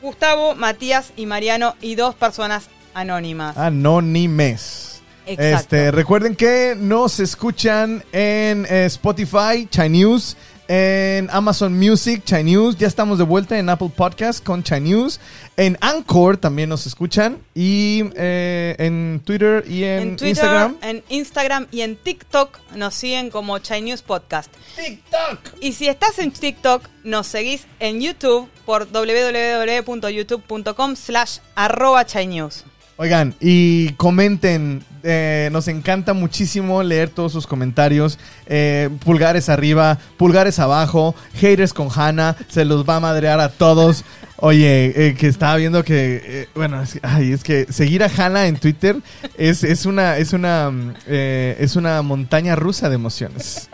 Gustavo, 0.02 0.54
Matías 0.54 1.12
y 1.16 1.26
Mariano 1.26 1.74
y 1.80 1.94
dos 1.94 2.14
personas 2.14 2.68
anónimas. 2.94 3.56
Anónimes. 3.56 5.02
Exacto. 5.26 5.76
Este, 5.76 5.90
recuerden 5.90 6.34
que 6.34 6.74
nos 6.78 7.20
escuchan 7.20 8.02
en 8.12 8.66
eh, 8.66 8.86
Spotify, 8.86 9.66
Chai 9.70 9.90
News, 9.90 10.36
en 10.68 11.28
Amazon 11.32 11.76
Music, 11.76 12.22
Chai 12.24 12.44
News. 12.44 12.76
Ya 12.76 12.86
estamos 12.86 13.18
de 13.18 13.24
vuelta 13.24 13.58
en 13.58 13.68
Apple 13.68 13.90
Podcast 13.94 14.44
con 14.44 14.62
Chai 14.62 14.80
News. 14.82 15.18
En 15.56 15.76
Anchor 15.80 16.36
también 16.36 16.68
nos 16.68 16.86
escuchan. 16.86 17.38
Y 17.54 18.04
eh, 18.14 18.76
en 18.78 19.20
Twitter 19.24 19.64
y 19.66 19.82
en, 19.84 20.00
en 20.00 20.16
Twitter, 20.16 20.28
Instagram. 20.28 20.76
en 20.82 21.02
Instagram 21.08 21.66
y 21.70 21.80
en 21.80 21.96
TikTok 21.96 22.58
nos 22.76 22.94
siguen 22.94 23.30
como 23.30 23.58
Chai 23.58 23.80
News 23.82 24.02
Podcast. 24.02 24.52
TikTok. 24.76 25.38
Y 25.60 25.72
si 25.72 25.88
estás 25.88 26.18
en 26.18 26.30
TikTok, 26.30 26.82
nos 27.02 27.26
seguís 27.26 27.66
en 27.80 28.00
YouTube 28.00 28.48
por 28.66 28.86
www.youtube.com 28.92 30.96
slash 30.96 31.38
arroba 31.54 32.04
chainews. 32.04 32.64
Oigan, 33.00 33.34
y 33.40 33.90
comenten. 33.92 34.82
eh, 35.04 35.48
nos 35.52 35.68
encanta 35.68 36.12
muchísimo 36.14 36.82
leer 36.82 37.08
todos 37.10 37.30
sus 37.30 37.46
comentarios. 37.46 38.18
Eh, 38.46 38.90
pulgares 39.04 39.48
arriba, 39.48 39.98
pulgares 40.16 40.58
abajo. 40.58 41.14
Haters 41.34 41.72
con 41.72 41.88
Hannah. 41.94 42.36
Se 42.48 42.64
los 42.64 42.84
va 42.84 42.96
a 42.96 43.00
madrear 43.00 43.38
a 43.38 43.50
todos. 43.50 44.04
Oye, 44.38 44.92
eh, 44.96 45.14
que 45.14 45.28
estaba 45.28 45.54
viendo 45.56 45.84
que. 45.84 46.20
eh, 46.24 46.48
bueno, 46.56 46.82
es, 46.82 46.98
ay, 47.02 47.32
es 47.32 47.44
que 47.44 47.66
seguir 47.72 48.02
a 48.02 48.10
Hannah 48.14 48.48
en 48.48 48.56
Twitter 48.58 48.96
es, 49.36 49.62
es 49.62 49.86
una. 49.86 50.16
Es 50.16 50.32
una. 50.32 50.68
mm, 50.70 50.94
eh, 51.06 51.56
es 51.60 51.76
una 51.76 52.02
montaña 52.02 52.56
rusa 52.56 52.88
de 52.88 52.96
emociones. 52.96 53.70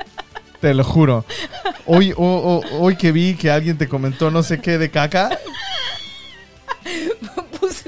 Te 0.61 0.75
lo 0.75 0.85
juro. 0.85 1.25
Hoy, 1.87 2.13
o- 2.13 2.17
o- 2.23 2.79
hoy 2.81 2.97
que 2.97 3.13
vi 3.13 3.35
que 3.35 3.51
alguien 3.51 3.77
te 3.79 3.89
comentó 3.89 4.31
no 4.31 4.43
sé 4.43 4.61
qué 4.61 4.77
de 4.77 4.91
caca. 4.91 5.31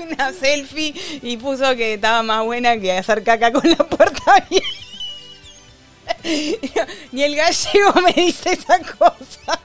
Una 0.12 0.32
selfie 0.32 0.94
y 1.22 1.36
puso 1.36 1.74
que 1.76 1.94
estaba 1.94 2.22
más 2.22 2.44
buena 2.44 2.78
que 2.78 2.92
hacer 2.92 3.22
caca 3.22 3.52
con 3.52 3.68
la 3.68 3.76
puerta 3.76 4.22
abierta. 4.34 4.66
Ni 7.12 7.22
el 7.22 7.36
gallego 7.36 7.92
me 8.02 8.12
dice 8.12 8.52
esa 8.52 8.78
cosa. 8.80 9.60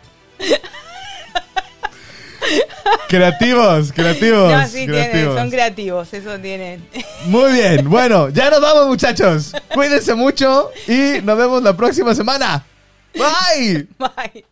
Creativos, 3.08 3.92
creativos. 3.92 4.52
No, 4.52 4.68
sí, 4.68 4.86
tienen, 4.88 5.36
son 5.36 5.50
creativos, 5.50 6.14
eso 6.14 6.40
tienen. 6.40 6.86
Muy 7.26 7.54
bien, 7.54 7.90
bueno, 7.90 8.30
ya 8.30 8.50
nos 8.50 8.62
vamos 8.62 8.88
muchachos. 8.88 9.54
Cuídense 9.74 10.14
mucho 10.16 10.72
y 10.88 11.22
nos 11.24 11.38
vemos 11.38 11.62
la 11.62 11.76
próxima 11.76 12.16
semana. 12.16 12.64
Bye. 13.14 13.88
Bye. 13.98 14.46